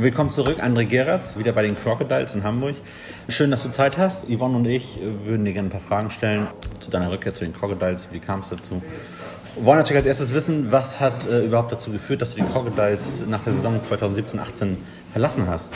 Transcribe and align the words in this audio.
Willkommen 0.00 0.30
zurück, 0.30 0.62
André 0.62 0.86
Geratz, 0.86 1.36
wieder 1.36 1.52
bei 1.52 1.60
den 1.60 1.76
Crocodiles 1.76 2.34
in 2.34 2.42
Hamburg. 2.42 2.74
Schön, 3.28 3.50
dass 3.50 3.64
du 3.64 3.70
Zeit 3.70 3.98
hast. 3.98 4.26
Yvonne 4.30 4.56
und 4.56 4.64
ich 4.64 4.98
würden 5.26 5.44
dir 5.44 5.52
gerne 5.52 5.68
ein 5.68 5.70
paar 5.70 5.82
Fragen 5.82 6.10
stellen 6.10 6.46
zu 6.80 6.90
deiner 6.90 7.12
Rückkehr 7.12 7.34
zu 7.34 7.44
den 7.44 7.52
Crocodiles. 7.52 8.08
Wie 8.10 8.18
kam 8.18 8.40
es 8.40 8.48
dazu? 8.48 8.80
Wir 9.56 9.66
wollen 9.66 9.76
natürlich 9.76 9.98
als 9.98 10.06
erstes 10.06 10.32
wissen, 10.32 10.72
was 10.72 11.00
hat 11.00 11.28
äh, 11.28 11.44
überhaupt 11.44 11.72
dazu 11.72 11.90
geführt, 11.90 12.22
dass 12.22 12.34
du 12.34 12.40
die 12.40 12.48
Crocodiles 12.48 13.24
nach 13.28 13.44
der 13.44 13.52
Saison 13.52 13.78
2017-18 13.78 14.76
verlassen 15.12 15.46
hast? 15.46 15.68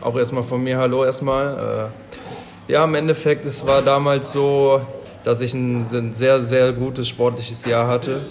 Auch 0.00 0.16
erstmal 0.16 0.42
von 0.42 0.60
mir 0.60 0.78
Hallo 0.78 1.04
erstmal. 1.04 1.90
Äh, 2.68 2.72
ja, 2.72 2.82
im 2.82 2.96
Endeffekt, 2.96 3.46
es 3.46 3.64
war 3.64 3.82
damals 3.82 4.32
so, 4.32 4.80
dass 5.22 5.40
ich 5.40 5.54
ein, 5.54 5.86
ein 5.92 6.12
sehr, 6.12 6.40
sehr 6.40 6.72
gutes 6.72 7.06
sportliches 7.06 7.64
Jahr 7.66 7.86
hatte. 7.86 8.26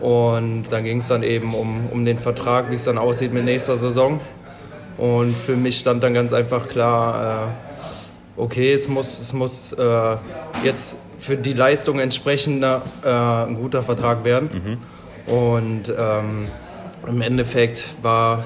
Und 0.00 0.72
dann 0.72 0.84
ging 0.84 0.98
es 0.98 1.08
dann 1.08 1.24
eben 1.24 1.54
um, 1.54 1.88
um 1.90 2.04
den 2.04 2.20
Vertrag, 2.20 2.70
wie 2.70 2.74
es 2.74 2.84
dann 2.84 2.98
aussieht 2.98 3.34
mit 3.34 3.44
nächster 3.44 3.76
Saison. 3.76 4.20
Und 5.00 5.34
für 5.34 5.56
mich 5.56 5.78
stand 5.78 6.02
dann 6.02 6.12
ganz 6.12 6.34
einfach 6.34 6.68
klar, 6.68 7.48
äh, 8.36 8.40
okay, 8.40 8.70
es 8.70 8.86
muss, 8.86 9.18
es 9.18 9.32
muss 9.32 9.72
äh, 9.72 10.16
jetzt 10.62 10.96
für 11.18 11.38
die 11.38 11.54
Leistung 11.54 11.98
entsprechender 12.00 12.82
äh, 13.02 13.08
ein 13.08 13.56
guter 13.56 13.82
Vertrag 13.82 14.24
werden. 14.24 14.78
Mhm. 15.26 15.32
Und 15.32 15.94
ähm, 15.96 16.48
im 17.06 17.22
Endeffekt 17.22 17.84
war 18.02 18.44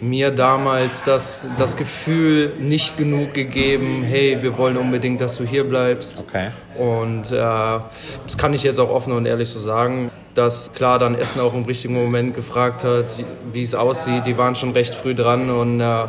mir 0.00 0.30
damals 0.30 1.02
das, 1.02 1.48
das 1.56 1.76
Gefühl 1.76 2.52
nicht 2.60 2.96
genug 2.96 3.34
gegeben, 3.34 4.04
hey, 4.04 4.40
wir 4.42 4.56
wollen 4.56 4.76
unbedingt, 4.76 5.20
dass 5.20 5.38
du 5.38 5.44
hier 5.44 5.64
bleibst. 5.64 6.20
Okay. 6.20 6.50
Und 6.78 7.32
äh, 7.32 7.36
das 7.36 8.38
kann 8.38 8.54
ich 8.54 8.62
jetzt 8.62 8.78
auch 8.78 8.90
offen 8.90 9.12
und 9.12 9.26
ehrlich 9.26 9.48
so 9.48 9.58
sagen 9.58 10.12
dass 10.34 10.72
klar 10.72 10.98
dann 10.98 11.14
Essen 11.14 11.40
auch 11.40 11.54
im 11.54 11.64
richtigen 11.64 11.94
Moment 11.94 12.34
gefragt 12.34 12.84
hat, 12.84 13.06
wie 13.52 13.62
es 13.62 13.74
aussieht. 13.74 14.26
Die 14.26 14.36
waren 14.36 14.54
schon 14.56 14.72
recht 14.72 14.94
früh 14.94 15.14
dran 15.14 15.50
und 15.50 15.80
äh, 15.80 16.04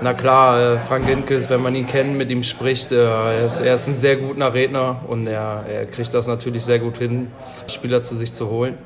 na 0.00 0.14
klar, 0.14 0.60
äh, 0.60 0.78
Frank 0.78 1.08
Lindkes, 1.08 1.50
wenn 1.50 1.60
man 1.60 1.74
ihn 1.74 1.86
kennt, 1.86 2.16
mit 2.16 2.30
ihm 2.30 2.44
spricht, 2.44 2.92
äh, 2.92 3.04
er, 3.04 3.46
ist, 3.46 3.60
er 3.60 3.74
ist 3.74 3.88
ein 3.88 3.94
sehr 3.94 4.16
guter 4.16 4.54
Redner 4.54 5.00
und 5.08 5.26
er, 5.26 5.64
er 5.68 5.86
kriegt 5.86 6.14
das 6.14 6.28
natürlich 6.28 6.64
sehr 6.64 6.78
gut 6.78 6.98
hin, 6.98 7.28
Spieler 7.66 8.00
zu 8.02 8.14
sich 8.14 8.32
zu 8.32 8.48
holen. 8.48 8.78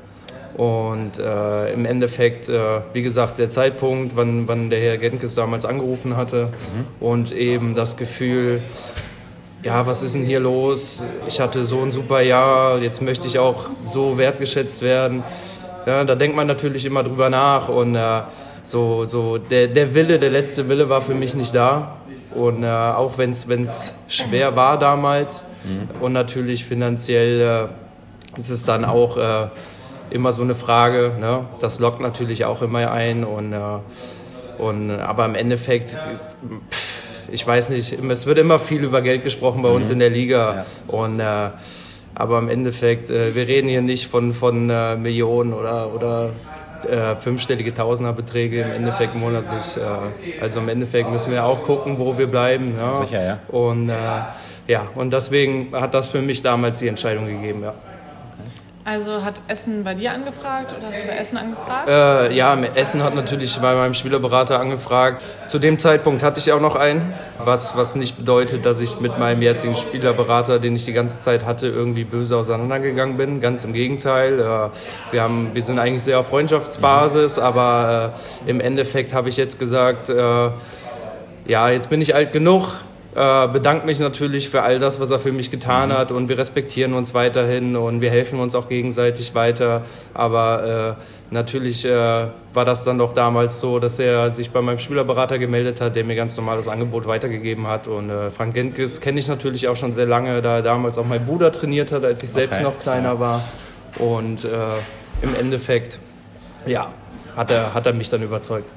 Und 0.55 1.17
äh, 1.17 1.73
im 1.73 1.85
Endeffekt, 1.85 2.47
äh, 2.47 2.81
wie 2.93 3.01
gesagt, 3.01 3.39
der 3.39 3.49
Zeitpunkt, 3.49 4.15
wann, 4.15 4.47
wann 4.47 4.69
der 4.69 4.79
Herr 4.79 4.97
Genkes 4.97 5.33
damals 5.35 5.65
angerufen 5.65 6.15
hatte 6.15 6.47
mhm. 6.47 7.05
und 7.05 7.31
eben 7.31 7.73
das 7.73 7.97
Gefühl, 7.97 8.61
ja, 9.63 9.87
was 9.87 10.03
ist 10.03 10.15
denn 10.15 10.25
hier 10.25 10.41
los? 10.41 11.01
Ich 11.27 11.39
hatte 11.39 11.63
so 11.65 11.81
ein 11.81 11.91
super 11.91 12.21
Jahr, 12.21 12.79
jetzt 12.79 13.01
möchte 13.01 13.27
ich 13.27 13.39
auch 13.39 13.65
so 13.81 14.17
wertgeschätzt 14.17 14.81
werden. 14.81 15.23
Ja, 15.85 16.03
da 16.03 16.15
denkt 16.15 16.35
man 16.35 16.47
natürlich 16.47 16.85
immer 16.85 17.03
drüber 17.03 17.29
nach 17.29 17.69
und 17.69 17.95
äh, 17.95 18.21
so, 18.61 19.05
so 19.05 19.37
der, 19.37 19.67
der 19.67 19.95
Wille, 19.95 20.19
der 20.19 20.29
letzte 20.29 20.67
Wille 20.69 20.89
war 20.89 21.01
für 21.01 21.15
mich 21.15 21.33
nicht 21.35 21.55
da. 21.55 21.97
Und 22.35 22.63
äh, 22.63 22.67
auch 22.67 23.17
wenn 23.17 23.31
es 23.31 23.93
schwer 24.07 24.55
war 24.55 24.79
damals 24.79 25.45
mhm. 25.63 26.01
und 26.01 26.13
natürlich 26.13 26.65
finanziell 26.65 27.69
äh, 28.35 28.39
ist 28.39 28.49
es 28.49 28.65
dann 28.65 28.83
auch 28.85 29.17
äh, 29.17 29.47
immer 30.09 30.31
so 30.31 30.41
eine 30.41 30.55
Frage. 30.55 31.13
Ne? 31.19 31.45
Das 31.59 31.79
lockt 31.79 32.01
natürlich 32.01 32.45
auch 32.45 32.61
immer 32.61 32.91
ein. 32.91 33.23
Und, 33.23 33.53
äh, 33.53 33.57
und, 34.57 34.91
aber 34.91 35.25
im 35.25 35.35
Endeffekt, 35.35 35.91
pff, 35.91 36.92
ich 37.33 37.45
weiß 37.45 37.71
nicht, 37.71 37.91
es 37.93 38.25
wird 38.27 38.37
immer 38.37 38.59
viel 38.59 38.83
über 38.83 39.01
Geld 39.01 39.23
gesprochen 39.23 39.63
bei 39.63 39.69
uns 39.69 39.87
mhm. 39.87 39.93
in 39.93 39.99
der 39.99 40.09
Liga. 40.11 40.55
Ja. 40.55 40.65
Und, 40.87 41.19
äh, 41.19 41.49
aber 42.15 42.37
im 42.37 42.47
Endeffekt, 42.47 43.09
äh, 43.09 43.33
wir 43.33 43.47
reden 43.47 43.67
hier 43.67 43.81
nicht 43.81 44.07
von, 44.07 44.33
von 44.33 44.69
äh, 44.69 44.95
Millionen 44.95 45.51
oder, 45.51 45.93
oder 45.93 46.29
äh, 46.87 47.15
fünfstellige 47.15 47.73
Tausenderbeträge 47.73 48.61
im 48.61 48.71
Endeffekt 48.71 49.15
monatlich. 49.15 49.77
Äh, 49.77 50.41
also 50.41 50.59
im 50.59 50.69
Endeffekt 50.69 51.09
müssen 51.09 51.31
wir 51.31 51.43
auch 51.43 51.63
gucken, 51.63 51.97
wo 51.97 52.15
wir 52.17 52.27
bleiben. 52.27 52.75
Ja. 52.77 52.95
Sicher, 52.95 53.23
ja. 53.23 53.39
Und, 53.47 53.89
äh, 53.89 53.93
ja, 54.67 54.87
und 54.93 55.11
deswegen 55.11 55.69
hat 55.73 55.95
das 55.95 56.09
für 56.09 56.21
mich 56.21 56.43
damals 56.43 56.79
die 56.79 56.87
Entscheidung 56.87 57.25
gegeben. 57.25 57.63
Ja. 57.63 57.73
Also 58.85 59.23
hat 59.23 59.41
Essen 59.47 59.85
bei 59.85 59.93
dir 59.93 60.11
angefragt 60.11 60.73
oder 60.77 60.89
hast 60.89 61.03
du 61.03 61.07
bei 61.07 61.15
Essen 61.15 61.37
angefragt? 61.37 61.87
Äh, 61.87 62.35
ja, 62.35 62.53
Essen 62.75 63.01
hat 63.01 63.15
natürlich 63.15 63.57
bei 63.61 63.75
meinem 63.75 63.93
Spielerberater 63.93 64.59
angefragt. 64.59 65.23
Zu 65.47 65.59
dem 65.59 65.79
Zeitpunkt 65.79 66.21
hatte 66.21 66.39
ich 66.41 66.51
auch 66.51 66.59
noch 66.59 66.75
einen, 66.75 67.13
was, 67.37 67.77
was 67.77 67.95
nicht 67.95 68.17
bedeutet, 68.17 68.65
dass 68.65 68.81
ich 68.81 68.99
mit 68.99 69.17
meinem 69.17 69.41
jetzigen 69.41 69.75
Spielerberater, 69.75 70.59
den 70.59 70.75
ich 70.75 70.83
die 70.83 70.91
ganze 70.91 71.21
Zeit 71.21 71.45
hatte, 71.45 71.67
irgendwie 71.67 72.03
böse 72.03 72.35
auseinandergegangen 72.35 73.15
bin. 73.15 73.39
Ganz 73.39 73.63
im 73.63 73.71
Gegenteil. 73.71 74.39
Äh, 74.39 74.69
wir, 75.11 75.21
haben, 75.21 75.51
wir 75.53 75.63
sind 75.63 75.79
eigentlich 75.79 76.03
sehr 76.03 76.19
auf 76.19 76.27
Freundschaftsbasis, 76.27 77.39
aber 77.39 78.11
äh, 78.45 78.49
im 78.49 78.59
Endeffekt 78.59 79.13
habe 79.13 79.29
ich 79.29 79.37
jetzt 79.37 79.59
gesagt, 79.59 80.09
äh, 80.09 80.49
ja, 81.45 81.69
jetzt 81.69 81.89
bin 81.89 82.01
ich 82.01 82.15
alt 82.15 82.33
genug 82.33 82.75
äh, 83.15 83.47
bedanke 83.47 83.85
mich 83.85 83.99
natürlich 83.99 84.49
für 84.49 84.63
all 84.63 84.79
das, 84.79 84.99
was 84.99 85.11
er 85.11 85.19
für 85.19 85.31
mich 85.31 85.51
getan 85.51 85.89
mhm. 85.89 85.93
hat 85.93 86.11
und 86.11 86.29
wir 86.29 86.37
respektieren 86.37 86.93
uns 86.93 87.13
weiterhin 87.13 87.75
und 87.75 88.01
wir 88.01 88.09
helfen 88.09 88.39
uns 88.39 88.55
auch 88.55 88.67
gegenseitig 88.67 89.35
weiter. 89.35 89.83
Aber 90.13 90.97
äh, 90.97 91.33
natürlich 91.33 91.85
äh, 91.85 92.27
war 92.53 92.65
das 92.65 92.83
dann 92.83 92.97
doch 92.97 93.13
damals 93.13 93.59
so, 93.59 93.79
dass 93.79 93.99
er 93.99 94.31
sich 94.31 94.51
bei 94.51 94.61
meinem 94.61 94.79
Spielerberater 94.79 95.37
gemeldet 95.37 95.79
hat, 95.79 95.95
der 95.95 96.05
mir 96.05 96.15
ganz 96.15 96.35
normal 96.37 96.57
das 96.57 96.67
Angebot 96.67 97.05
weitergegeben 97.05 97.67
hat. 97.67 97.87
Und 97.87 98.09
äh, 98.09 98.31
Frank 98.31 98.53
Gentges 98.55 98.99
kenne 98.99 99.19
ich 99.19 99.27
natürlich 99.27 99.67
auch 99.67 99.75
schon 99.75 99.93
sehr 99.93 100.07
lange, 100.07 100.41
da 100.41 100.57
er 100.57 100.61
damals 100.63 100.97
auch 100.97 101.05
mein 101.05 101.25
Bruder 101.25 101.51
trainiert 101.51 101.91
hat, 101.91 102.03
als 102.03 102.23
ich 102.23 102.31
selbst 102.31 102.61
okay. 102.61 102.63
noch 102.63 102.79
kleiner 102.79 103.19
war. 103.19 103.43
Und 103.99 104.43
äh, 104.43 104.47
im 105.21 105.35
Endeffekt, 105.35 105.99
ja, 106.65 106.89
hat 107.35 107.51
er, 107.51 107.73
hat 107.73 107.85
er 107.85 107.93
mich 107.93 108.09
dann 108.09 108.23
überzeugt. 108.23 108.67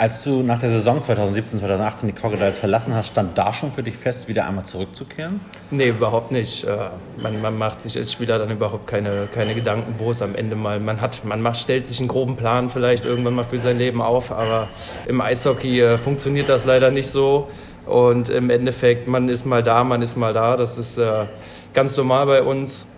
Als 0.00 0.22
du 0.22 0.42
nach 0.42 0.58
der 0.58 0.70
Saison 0.70 1.02
2017, 1.02 1.58
2018 1.58 2.08
die 2.08 2.14
Crocodiles 2.14 2.56
verlassen 2.56 2.94
hast, 2.94 3.08
stand 3.08 3.36
da 3.36 3.52
schon 3.52 3.70
für 3.70 3.82
dich 3.82 3.98
fest, 3.98 4.28
wieder 4.28 4.46
einmal 4.46 4.64
zurückzukehren? 4.64 5.42
Nee, 5.70 5.88
überhaupt 5.88 6.32
nicht. 6.32 6.64
Äh, 6.64 6.88
man, 7.22 7.42
man 7.42 7.58
macht 7.58 7.82
sich 7.82 7.98
als 7.98 8.10
Spieler 8.10 8.38
dann 8.38 8.50
überhaupt 8.50 8.86
keine, 8.86 9.28
keine 9.34 9.54
Gedanken, 9.54 9.96
wo 9.98 10.10
es 10.10 10.22
am 10.22 10.34
Ende 10.34 10.56
mal, 10.56 10.80
man 10.80 11.02
hat, 11.02 11.26
man 11.26 11.42
macht, 11.42 11.58
stellt 11.58 11.86
sich 11.86 11.98
einen 11.98 12.08
groben 12.08 12.36
Plan 12.36 12.70
vielleicht 12.70 13.04
irgendwann 13.04 13.34
mal 13.34 13.44
für 13.44 13.58
sein 13.58 13.76
Leben 13.76 14.00
auf, 14.00 14.32
aber 14.32 14.68
im 15.06 15.20
Eishockey 15.20 15.82
äh, 15.82 15.98
funktioniert 15.98 16.48
das 16.48 16.64
leider 16.64 16.90
nicht 16.90 17.08
so. 17.08 17.48
Und 17.84 18.30
im 18.30 18.48
Endeffekt, 18.48 19.06
man 19.06 19.28
ist 19.28 19.44
mal 19.44 19.62
da, 19.62 19.84
man 19.84 20.00
ist 20.00 20.16
mal 20.16 20.32
da. 20.32 20.56
Das 20.56 20.78
ist 20.78 20.96
äh, 20.96 21.26
ganz 21.74 21.94
normal 21.98 22.24
bei 22.24 22.42
uns. 22.42 22.88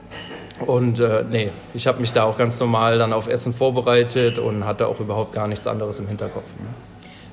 Und 0.65 1.01
äh, 1.01 1.25
nee, 1.29 1.51
ich 1.75 1.89
habe 1.89 2.01
mich 2.01 2.13
da 2.13 2.23
auch 2.23 2.39
ganz 2.39 2.61
normal 2.61 2.99
dann 2.99 3.13
auf 3.13 3.27
Essen 3.27 3.53
vorbereitet 3.53 4.39
und 4.39 4.65
hatte 4.65 4.87
auch 4.87 5.01
überhaupt 5.01 5.33
gar 5.33 5.49
nichts 5.49 5.67
anderes 5.67 5.99
im 5.99 6.07
Hinterkopf. 6.07 6.55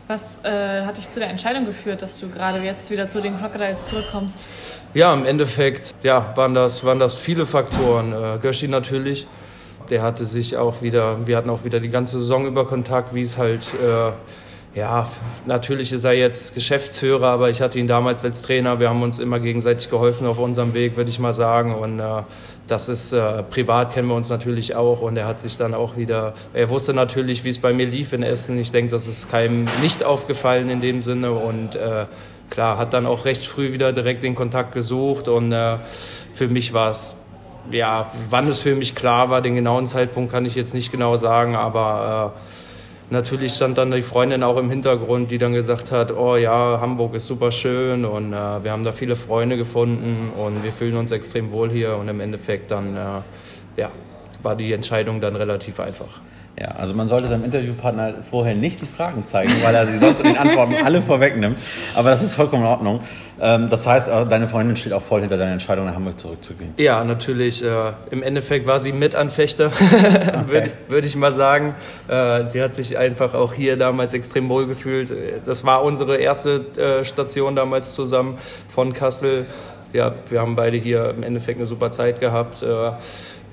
Was 0.09 0.44
äh, 0.44 0.81
hat 0.86 0.97
dich 0.97 1.08
zu 1.08 1.20
der 1.20 1.30
Entscheidung 1.30 1.68
geführt, 1.68 2.02
dass 2.02 2.20
du 2.20 2.30
gerade 2.30 2.58
jetzt 2.64 2.90
wieder 2.90 3.08
zu 3.08 3.22
den 3.22 3.38
Crocodiles 3.38 3.86
zurückkommst? 3.86 4.40
Ja, 4.96 5.14
im 5.14 5.24
Endeffekt 5.24 5.94
ja, 6.02 6.36
waren, 6.36 6.56
das, 6.56 6.84
waren 6.84 6.97
das 6.97 7.20
viele 7.20 7.46
Faktoren. 7.46 8.12
Äh, 8.12 8.40
Göschi 8.42 8.68
natürlich, 8.68 9.28
der 9.92 10.02
hatte 10.02 10.25
sich 10.25 10.58
auch 10.58 10.81
wieder, 10.81 11.28
wir 11.28 11.38
hatten 11.38 11.52
auch 11.52 11.64
wieder 11.64 11.80
die 11.80 11.90
ganze 11.90 12.19
Saison 12.19 12.48
über 12.48 12.66
Kontakt, 12.66 13.14
wie 13.14 13.22
es 13.22 13.38
halt, 13.38 13.62
äh, 13.84 14.80
ja, 14.80 15.08
natürlich 15.46 15.94
ist 15.94 16.06
er 16.06 16.14
jetzt 16.14 16.56
Geschäftsführer, 16.56 17.28
aber 17.28 17.52
ich 17.52 17.62
hatte 17.62 17.78
ihn 17.78 17.86
damals 17.86 18.25
als 18.25 18.42
Trainer. 18.42 18.80
Wir 18.80 18.90
haben 18.90 19.03
uns 19.03 19.19
immer 19.19 19.40
gegenseitig 19.40 19.92
geholfen 19.92 20.25
auf 20.25 20.40
unserem 20.40 20.74
Weg, 20.74 20.98
würde 20.98 21.12
ich 21.12 21.19
mal 21.19 21.34
sagen. 21.34 21.75
Und 21.75 22.00
äh, 22.00 22.24
das 22.69 22.88
ist 22.88 23.12
äh, 23.12 23.44
privat 23.44 23.94
kennen 23.94 24.07
wir 24.07 24.16
uns 24.16 24.30
natürlich 24.30 24.75
auch 24.75 25.02
und 25.02 25.18
er 25.18 25.28
hat 25.28 25.41
sich 25.41 25.57
dann 25.57 25.74
auch 25.74 25.97
wieder, 25.97 26.34
er 26.53 26.69
wusste 26.69 26.94
natürlich, 26.94 27.44
wie 27.44 27.50
es 27.50 27.57
bei 27.57 27.74
mir 27.74 27.85
lief 27.85 28.13
in 28.13 28.24
Essen. 28.24 28.59
Ich 28.59 28.72
denke, 28.72 28.91
das 28.91 29.07
ist 29.07 29.30
keinem 29.30 29.66
nicht 29.81 30.03
aufgefallen 30.03 30.69
in 30.69 30.81
dem 30.81 31.02
Sinne 31.02 31.31
und 31.31 31.75
äh, 31.75 32.06
klar, 32.50 32.78
hat 32.78 32.94
dann 32.94 33.06
auch 33.06 33.25
recht 33.25 33.46
früh 33.46 33.74
wieder 33.74 33.91
direkt 33.94 34.24
den 34.24 34.35
Kontakt 34.35 34.74
gesucht 34.74 35.28
und 35.28 35.52
äh, 35.52 35.78
für 36.35 36.47
mich 36.47 36.74
war 36.74 36.91
es, 36.91 37.18
ja, 37.72 38.12
wann 38.30 38.47
es 38.47 38.59
für 38.59 38.75
mich 38.75 38.96
klar 38.96 39.30
war, 39.30 39.41
den 39.41 39.56
genauen 39.56 39.88
Zeitpunkt 39.88 40.31
kann 40.31 40.46
ich 40.46 40.56
jetzt 40.56 40.74
nicht 40.74 40.91
genau 40.91 41.18
sagen, 41.18 41.56
aber 41.56 42.36
äh, 42.36 42.59
natürlich 43.12 43.53
stand 43.53 43.78
dann 43.78 43.92
die 43.92 44.02
Freundin 44.02 44.44
auch 44.44 44.58
im 44.58 44.70
Hintergrund, 44.70 45.31
die 45.31 45.38
dann 45.38 45.53
gesagt 45.53 45.92
hat, 45.92 46.12
oh 46.12 46.36
ja, 46.36 46.80
Hamburg 46.81 47.16
ist 47.16 47.28
super 47.28 47.51
schön 47.51 48.06
und 48.06 48.34
äh, 48.34 48.63
wir 48.63 48.72
haben 48.72 48.84
da 48.84 48.92
viele 48.92 49.16
Freunde 49.16 49.57
gefunden 49.57 50.31
und 50.38 50.63
wir 50.63 50.72
fühlen 50.72 50.98
uns 50.98 51.12
extrem 51.12 51.51
wohl 51.51 51.69
hier 51.69 51.95
und 51.98 52.07
im 52.07 52.19
Endeffekt 52.19 52.72
dann 52.72 52.95
äh, 52.95 53.22
ja, 53.78 53.92
war 54.44 54.56
die 54.56 54.74
Entscheidung 54.74 55.22
dann 55.22 55.36
relativ 55.36 55.80
einfach. 55.80 56.19
Ja, 56.60 56.72
also 56.72 56.94
man 56.94 57.08
sollte 57.08 57.28
seinem 57.28 57.46
Interviewpartner 57.46 58.16
vorher 58.30 58.54
nicht 58.54 58.82
die 58.82 58.86
Fragen 58.86 59.26
zeigen, 59.26 59.52
weil 59.64 59.74
er 59.74 59.88
sie 59.88 59.98
sonst 59.98 60.20
in 60.20 60.26
den 60.26 60.38
Antworten 60.38 60.76
alle 60.84 61.02
vorwegnimmt. 61.02 61.58
Aber 61.96 62.10
das 62.10 62.22
ist 62.22 62.36
vollkommen 62.36 62.64
in 62.64 62.70
Ordnung. 62.70 63.00
Ähm, 63.40 63.70
das 63.70 63.88
heißt, 63.88 64.10
äh, 64.10 64.26
deine 64.26 64.50
Freundin 64.50 64.76
steht 64.76 64.92
auch 64.92 65.02
voll 65.02 65.22
hinter 65.22 65.38
deiner 65.38 65.54
Entscheidung, 65.54 65.86
nach 65.86 65.96
Hamburg 65.96 66.20
zurückzugehen. 66.20 66.74
Ja, 66.76 67.02
natürlich. 67.06 67.64
Äh, 67.64 67.94
Im 68.12 68.24
Endeffekt 68.24 68.68
war 68.68 68.80
sie 68.80 68.92
Mitanfechter, 68.92 69.68
okay. 69.72 70.48
würde 70.48 70.72
würd 70.90 71.06
ich 71.06 71.16
mal 71.16 71.32
sagen. 71.32 71.76
Äh, 72.10 72.48
sie 72.48 72.62
hat 72.62 72.76
sich 72.76 72.98
einfach 72.98 73.36
auch 73.36 73.54
hier 73.54 73.78
damals 73.78 74.14
extrem 74.14 74.50
wohl 74.50 74.68
gefühlt. 74.68 75.14
Das 75.46 75.64
war 75.64 75.84
unsere 75.84 76.18
erste 76.18 77.04
Station 77.04 77.56
damals 77.56 77.94
zusammen 77.94 78.38
von 78.68 78.92
Kassel. 78.92 79.46
Ja, 79.94 80.14
wir 80.30 80.42
haben 80.42 80.56
beide 80.56 80.78
hier 80.78 81.12
im 81.16 81.24
Endeffekt 81.24 81.58
eine 81.58 81.66
super 81.66 81.92
Zeit 81.92 82.20
gehabt 82.20 82.64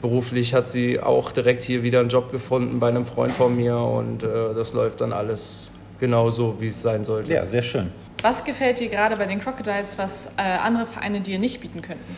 beruflich 0.01 0.55
hat 0.55 0.69
sie 0.69 1.01
auch 1.01 1.33
direkt 1.33 1.63
hier 1.63 1.83
wieder 1.83 2.01
einen 2.01 2.09
Job 2.09 2.31
gefunden 2.31 2.79
bei 2.81 2.89
einem 2.89 3.07
Freund 3.07 3.33
von 3.33 3.57
mir 3.57 3.77
und 3.77 4.23
äh, 4.23 4.55
das 4.55 4.73
läuft 4.73 5.01
dann 5.01 5.13
alles 5.13 5.71
genau 5.99 6.31
so, 6.31 6.57
wie 6.61 6.69
es 6.69 6.81
sein 6.81 7.05
sollte. 7.05 7.33
Ja, 7.33 7.47
sehr 7.47 7.63
schön. 7.63 7.91
Was 8.23 8.45
gefällt 8.45 8.81
dir 8.81 8.89
gerade 8.89 9.17
bei 9.17 9.27
den 9.27 9.41
Crocodiles, 9.41 9.99
was 9.99 10.33
äh, 10.37 10.43
andere 10.43 10.87
Vereine 10.87 11.21
dir 11.21 11.39
nicht 11.39 11.61
bieten 11.61 11.83
könnten? 11.83 12.17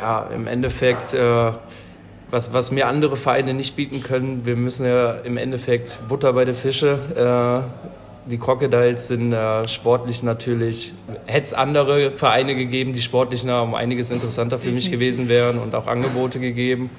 Ja, 0.00 0.28
im 0.34 0.46
Endeffekt, 0.46 1.14
äh, 1.14 1.52
was, 2.30 2.52
was 2.52 2.70
mir 2.70 2.86
andere 2.86 3.16
Vereine 3.16 3.54
nicht 3.54 3.74
bieten 3.76 4.02
können, 4.02 4.44
wir 4.44 4.56
müssen 4.56 4.86
ja 4.86 5.12
im 5.12 5.36
Endeffekt 5.36 5.98
Butter 6.08 6.32
bei 6.32 6.44
den 6.44 6.54
Fische. 6.54 6.98
Die 8.30 8.36
Crocodiles 8.36 9.08
sind 9.08 9.32
äh, 9.32 9.66
sportlich 9.68 10.22
natürlich, 10.22 10.92
hätte 11.24 11.44
es 11.44 11.54
andere 11.54 12.10
Vereine 12.10 12.54
gegeben, 12.54 12.92
die 12.92 13.00
sportlich 13.00 13.42
noch 13.42 13.62
um 13.62 13.74
einiges 13.74 14.10
interessanter 14.10 14.58
für 14.58 14.70
mich 14.70 14.90
gewesen 14.90 15.30
wären 15.30 15.58
und 15.58 15.74
auch 15.74 15.86
Angebote 15.86 16.38
gegeben. 16.38 16.90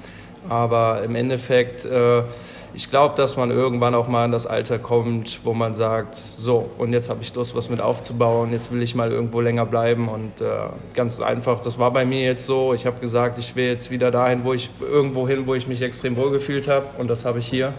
Aber 0.48 1.04
im 1.04 1.14
Endeffekt 1.14 1.84
äh, 1.84 2.22
ich 2.72 2.90
glaube, 2.90 3.16
dass 3.16 3.36
man 3.36 3.50
irgendwann 3.50 3.94
auch 3.94 4.06
mal 4.06 4.24
in 4.24 4.32
das 4.32 4.46
Alter 4.46 4.78
kommt, 4.78 5.40
wo 5.44 5.54
man 5.54 5.74
sagt, 5.74 6.14
so, 6.14 6.70
und 6.78 6.92
jetzt 6.92 7.10
habe 7.10 7.20
ich 7.22 7.34
Lust, 7.34 7.56
was 7.56 7.68
mit 7.68 7.80
aufzubauen, 7.80 8.52
jetzt 8.52 8.72
will 8.72 8.82
ich 8.82 8.94
mal 8.94 9.10
irgendwo 9.10 9.40
länger 9.40 9.66
bleiben. 9.66 10.08
Und 10.08 10.40
äh, 10.40 10.68
ganz 10.94 11.20
einfach, 11.20 11.60
das 11.60 11.78
war 11.78 11.92
bei 11.92 12.04
mir 12.04 12.22
jetzt 12.22 12.46
so. 12.46 12.72
Ich 12.72 12.86
habe 12.86 13.00
gesagt, 13.00 13.38
ich 13.38 13.56
will 13.56 13.66
jetzt 13.66 13.90
wieder 13.90 14.10
dahin, 14.10 14.44
wo 14.44 14.52
ich 14.52 14.70
irgendwo 14.80 15.26
hin, 15.26 15.46
wo 15.46 15.54
ich 15.54 15.66
mich 15.66 15.82
extrem 15.82 16.16
wohl 16.16 16.30
gefühlt 16.30 16.68
habe. 16.68 16.86
Und 16.98 17.08
das 17.08 17.24
habe 17.24 17.40
ich 17.40 17.46
hier. 17.46 17.72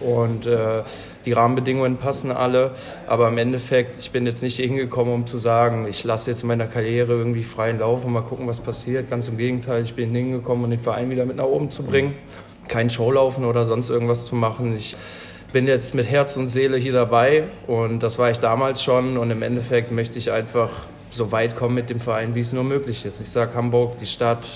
Und 0.00 0.46
äh, 0.46 0.82
die 1.24 1.32
Rahmenbedingungen 1.32 1.96
passen 1.98 2.32
alle. 2.32 2.72
Aber 3.06 3.28
im 3.28 3.38
Endeffekt, 3.38 3.96
ich 3.98 4.10
bin 4.10 4.26
jetzt 4.26 4.42
nicht 4.42 4.56
hingekommen, 4.56 5.14
um 5.14 5.26
zu 5.26 5.38
sagen, 5.38 5.86
ich 5.88 6.02
lasse 6.02 6.30
jetzt 6.30 6.42
meiner 6.42 6.66
Karriere 6.66 7.12
irgendwie 7.12 7.44
freien 7.44 7.78
Lauf 7.78 8.04
und 8.04 8.12
mal 8.12 8.22
gucken, 8.22 8.48
was 8.48 8.60
passiert. 8.60 9.08
Ganz 9.08 9.28
im 9.28 9.38
Gegenteil, 9.38 9.82
ich 9.82 9.94
bin 9.94 10.12
hingekommen, 10.12 10.64
um 10.64 10.70
den 10.70 10.80
Verein 10.80 11.10
wieder 11.10 11.24
mit 11.24 11.36
nach 11.36 11.44
oben 11.44 11.70
zu 11.70 11.84
bringen 11.84 12.14
kein 12.68 12.90
Showlaufen 12.90 13.44
oder 13.44 13.64
sonst 13.64 13.90
irgendwas 13.90 14.26
zu 14.26 14.34
machen. 14.34 14.76
Ich 14.76 14.96
bin 15.52 15.66
jetzt 15.66 15.94
mit 15.94 16.10
Herz 16.10 16.36
und 16.36 16.48
Seele 16.48 16.78
hier 16.78 16.92
dabei 16.92 17.44
und 17.66 18.02
das 18.02 18.18
war 18.18 18.30
ich 18.30 18.38
damals 18.38 18.82
schon 18.82 19.18
und 19.18 19.30
im 19.30 19.42
Endeffekt 19.42 19.90
möchte 19.90 20.18
ich 20.18 20.32
einfach 20.32 20.70
so 21.10 21.30
weit 21.30 21.56
kommen 21.56 21.74
mit 21.74 21.90
dem 21.90 22.00
Verein, 22.00 22.34
wie 22.34 22.40
es 22.40 22.52
nur 22.52 22.64
möglich 22.64 23.04
ist. 23.04 23.20
Ich 23.20 23.28
sage 23.28 23.54
Hamburg, 23.54 23.98
die 23.98 24.06
Stadt, 24.06 24.46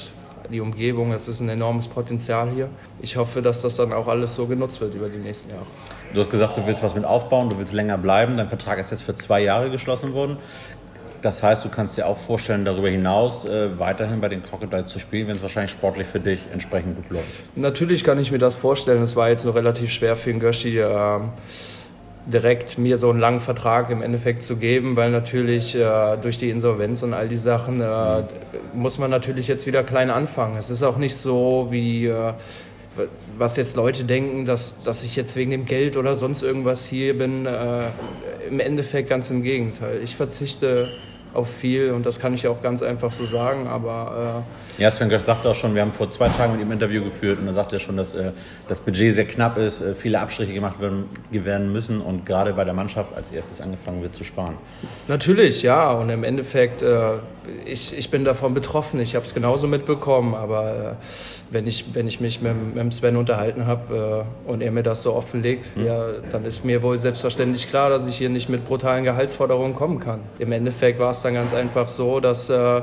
die 0.51 0.61
Umgebung, 0.61 1.13
es 1.13 1.29
ist 1.29 1.41
ein 1.41 1.49
enormes 1.49 1.89
Potenzial 1.89 2.49
hier. 2.55 2.71
Ich 3.03 3.17
hoffe, 3.17 3.43
dass 3.43 3.63
das 3.63 3.77
dann 3.77 3.93
auch 3.93 4.09
alles 4.09 4.35
so 4.35 4.47
genutzt 4.47 4.81
wird 4.81 4.95
über 4.95 5.09
die 5.09 5.19
nächsten 5.19 5.51
Jahre. 5.51 5.67
Du 6.15 6.21
hast 6.21 6.31
gesagt, 6.31 6.57
du 6.57 6.67
willst 6.67 6.83
was 6.83 6.95
mit 6.95 7.05
aufbauen, 7.05 7.51
du 7.51 7.59
willst 7.59 7.75
länger 7.75 7.99
bleiben. 7.99 8.37
Dein 8.37 8.49
Vertrag 8.49 8.79
ist 8.79 8.91
jetzt 8.91 9.03
für 9.03 9.15
zwei 9.15 9.43
Jahre 9.43 9.71
geschlossen 9.71 10.15
worden. 10.15 10.39
Das 11.27 11.43
heißt, 11.43 11.65
du 11.65 11.69
kannst 11.71 11.97
dir 11.97 12.07
auch 12.07 12.17
vorstellen, 12.17 12.65
darüber 12.65 12.89
hinaus 12.89 13.45
äh, 13.47 13.77
weiterhin 13.81 14.21
bei 14.21 14.29
den 14.29 14.45
Crocodiles 14.45 14.93
zu 14.93 15.01
spielen, 15.01 15.27
wenn 15.27 15.35
es 15.35 15.43
wahrscheinlich 15.43 15.73
sportlich 15.73 16.07
für 16.07 16.21
dich 16.21 16.39
entsprechend 16.53 16.95
gut 16.95 17.11
läuft. 17.11 17.27
Natürlich 17.57 18.05
kann 18.05 18.21
ich 18.21 18.31
mir 18.31 18.39
das 18.39 18.55
vorstellen. 18.55 19.03
Es 19.03 19.17
war 19.17 19.29
jetzt 19.29 19.45
nur 19.45 19.57
relativ 19.57 19.91
schwer 19.91 20.15
für 20.15 20.31
den 20.31 20.39
Göschi, 20.39 20.79
äh, 20.79 21.19
direkt 22.27 22.79
mir 22.79 22.97
so 22.97 23.11
einen 23.11 23.19
langen 23.19 23.41
Vertrag 23.41 23.91
im 23.91 24.03
Endeffekt 24.03 24.45
zu 24.45 24.57
geben, 24.57 24.95
weil 24.95 25.11
natürlich 25.11 25.75
äh, 25.75 26.17
durch 26.17 26.39
die 26.39 26.49
Insolvenz 26.49 27.03
und 27.03 27.13
all 27.13 27.27
die 27.27 27.37
Sachen 27.37 27.81
äh, 27.81 28.23
muss 28.73 28.99
man 28.99 29.11
natürlich 29.11 29.49
jetzt 29.49 29.67
wieder 29.67 29.83
klein 29.83 30.13
anfangen. 30.13 30.57
Es 30.57 30.71
ist 30.71 30.85
auch 30.85 30.97
nicht 30.97 31.17
so 31.17 31.67
wie 31.71 32.07
äh, 32.07 32.35
was 33.37 33.57
jetzt 33.57 33.77
Leute 33.77 34.05
denken, 34.05 34.45
dass, 34.45 34.85
dass 34.85 35.03
ich 35.03 35.17
jetzt 35.17 35.35
wegen 35.35 35.51
dem 35.51 35.67
Geld 35.67 35.97
oder 35.97 36.15
sonst 36.15 36.43
irgendwas 36.43 36.87
hier 36.87 37.19
bin, 37.19 37.47
äh, 37.47 37.83
im 38.49 38.61
Endeffekt 38.61 39.09
ganz 39.11 39.29
im 39.31 39.43
Gegenteil. 39.43 40.01
Ich 40.05 40.15
verzichte 40.15 40.87
auf 41.37 41.49
viel 41.49 41.93
und 41.93 42.05
das 42.07 42.19
kann 42.19 42.35
ich 42.35 42.49
auch 42.49 42.63
ganz 42.63 42.83
einfach 42.83 43.13
so 43.13 43.25
sagen. 43.25 43.67
Aber 43.67 44.45
äh 44.79 44.83
ja, 44.83 44.91
Sven 44.91 45.09
Götz 45.09 45.25
sagte 45.25 45.51
auch 45.51 45.55
schon, 45.55 45.75
wir 45.75 45.83
haben 45.83 45.93
vor 45.93 46.11
zwei 46.11 46.29
Tagen 46.29 46.53
mit 46.53 46.63
ihm 46.63 46.69
ein 46.69 46.73
Interview 46.73 47.05
geführt 47.05 47.39
und 47.39 47.47
er 47.47 47.55
sagte 47.55 47.77
ja 47.77 47.81
schon, 47.81 47.97
dass 47.97 48.15
äh, 48.15 48.33
das 48.69 48.81
Budget 48.81 49.15
sehr 49.15 49.25
knapp 49.25 49.57
ist, 49.59 49.81
äh, 49.81 49.95
viele 49.95 50.21
Abstriche 50.21 50.53
gemacht 50.53 50.81
werden, 50.81 51.05
werden 51.31 51.73
müssen 51.73 52.01
und 52.01 52.27
gerade 52.27 52.53
bei 52.53 52.65
der 52.65 52.75
Mannschaft 52.75 53.15
als 53.15 53.31
erstes 53.31 53.61
angefangen 53.61 54.03
wird 54.03 54.17
zu 54.17 54.25
sparen. 54.25 54.57
Natürlich, 55.09 55.63
ja. 55.63 55.93
Und 55.93 56.11
im 56.11 56.25
Endeffekt, 56.25 56.83
äh, 56.83 57.13
ich, 57.65 57.97
ich 57.97 58.11
bin 58.11 58.25
davon 58.25 58.55
betroffen. 58.55 59.01
Ich 59.01 59.15
habe 59.15 59.25
es 59.25 59.35
genauso 59.35 59.69
mitbekommen, 59.69 60.35
aber 60.35 60.97
äh, 61.01 61.05
wenn 61.51 61.67
ich, 61.67 61.95
wenn 61.95 62.09
ich 62.09 62.21
mich 62.21 62.41
mit, 62.41 62.75
mit 62.75 62.95
Sven 62.95 63.17
unterhalten 63.17 63.67
habe 63.67 64.27
äh, 64.47 64.51
und 64.51 64.63
er 64.63 64.73
mir 64.73 64.83
das 64.83 65.03
so 65.03 65.15
offenlegt, 65.15 65.77
mhm. 65.77 65.87
ja, 65.87 66.09
dann 66.31 66.45
ist 66.45 66.65
mir 66.65 66.83
wohl 66.83 66.99
selbstverständlich 66.99 67.69
klar, 67.69 67.91
dass 67.91 68.07
ich 68.07 68.17
hier 68.17 68.29
nicht 68.29 68.49
mit 68.49 68.65
brutalen 68.65 69.05
Gehaltsforderungen 69.05 69.75
kommen 69.75 70.01
kann. 70.01 70.21
Im 70.39 70.53
Endeffekt 70.53 70.99
war 70.99 71.11
es 71.11 71.23
dann 71.27 71.35
ganz 71.35 71.53
einfach 71.53 71.89
so, 71.89 72.21
dass 72.21 72.49
äh, 72.49 72.83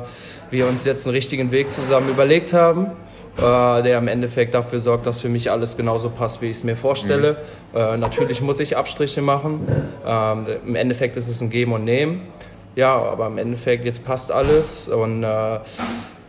wir 0.52 0.68
uns 0.68 0.86
jetzt 0.86 1.08
einen 1.08 1.16
richtigen 1.16 1.52
Weg 1.52 1.72
zusammen 1.72 2.10
überlegt 2.10 2.54
haben. 2.54 2.92
Äh, 3.38 3.82
der 3.82 3.98
im 3.98 4.08
Endeffekt 4.08 4.54
dafür 4.54 4.80
sorgt, 4.80 5.08
dass 5.08 5.22
für 5.22 5.30
mich 5.30 5.50
alles 5.50 5.76
genauso 5.76 6.12
passt, 6.12 6.44
wie 6.44 6.52
ich 6.52 6.58
es 6.58 6.64
mir 6.64 6.76
vorstelle. 6.76 7.38
Mhm. 7.72 7.80
Äh, 7.80 7.98
natürlich 7.98 8.42
muss 8.42 8.60
ich 8.60 8.78
Abstriche 8.78 9.24
machen. 9.24 9.62
Ähm, 10.06 10.46
Im 10.68 10.76
Endeffekt 10.76 11.18
ist 11.18 11.30
es 11.30 11.42
ein 11.42 11.50
Geben 11.50 11.74
und 11.74 11.84
Nehmen. 11.84 12.28
Ja, 12.76 12.94
aber 12.96 13.26
im 13.28 13.40
Endeffekt 13.40 13.86
jetzt 13.86 14.06
passt 14.06 14.32
alles 14.32 14.88
und 14.88 15.24
äh, 15.24 15.60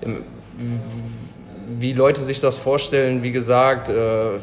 im, 0.01 0.23
wie 1.79 1.93
Leute 1.93 2.23
sich 2.23 2.41
das 2.41 2.57
vorstellen, 2.57 3.23
wie 3.23 3.33
gesagt, 3.33 3.91
äh, 3.91 4.39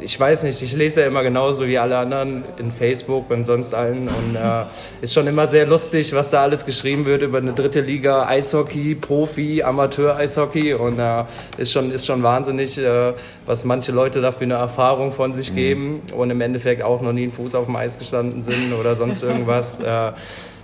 ich 0.00 0.18
weiß 0.18 0.44
nicht, 0.44 0.62
ich 0.62 0.74
lese 0.76 1.00
ja 1.00 1.06
immer 1.08 1.22
genauso 1.22 1.66
wie 1.66 1.78
alle 1.78 1.98
anderen 1.98 2.44
in 2.58 2.70
Facebook 2.70 3.30
und 3.30 3.44
sonst 3.44 3.74
allen 3.74 4.08
und 4.08 4.36
äh, 4.36 4.64
ist 5.00 5.12
schon 5.12 5.26
immer 5.26 5.46
sehr 5.46 5.66
lustig, 5.66 6.12
was 6.12 6.30
da 6.30 6.42
alles 6.42 6.64
geschrieben 6.64 7.04
wird 7.04 7.22
über 7.22 7.38
eine 7.38 7.52
dritte 7.52 7.80
Liga 7.80 8.26
Eishockey, 8.26 8.94
Profi, 8.94 9.62
Amateur-Eishockey 9.62 10.74
und 10.74 10.98
äh, 10.98 11.24
ist, 11.58 11.72
schon, 11.72 11.90
ist 11.90 12.06
schon 12.06 12.22
wahnsinnig, 12.22 12.78
äh, 12.78 13.12
was 13.46 13.64
manche 13.64 13.92
Leute 13.92 14.20
da 14.20 14.30
für 14.30 14.44
eine 14.44 14.54
Erfahrung 14.54 15.12
von 15.12 15.32
sich 15.32 15.50
mhm. 15.52 15.56
geben 15.56 16.02
und 16.14 16.30
im 16.30 16.40
Endeffekt 16.40 16.82
auch 16.82 17.00
noch 17.00 17.12
nie 17.12 17.24
einen 17.24 17.32
Fuß 17.32 17.54
auf 17.54 17.66
dem 17.66 17.76
Eis 17.76 17.98
gestanden 17.98 18.42
sind 18.42 18.72
oder 18.78 18.94
sonst 18.94 19.22
irgendwas. 19.22 19.80
Äh, 19.88 20.12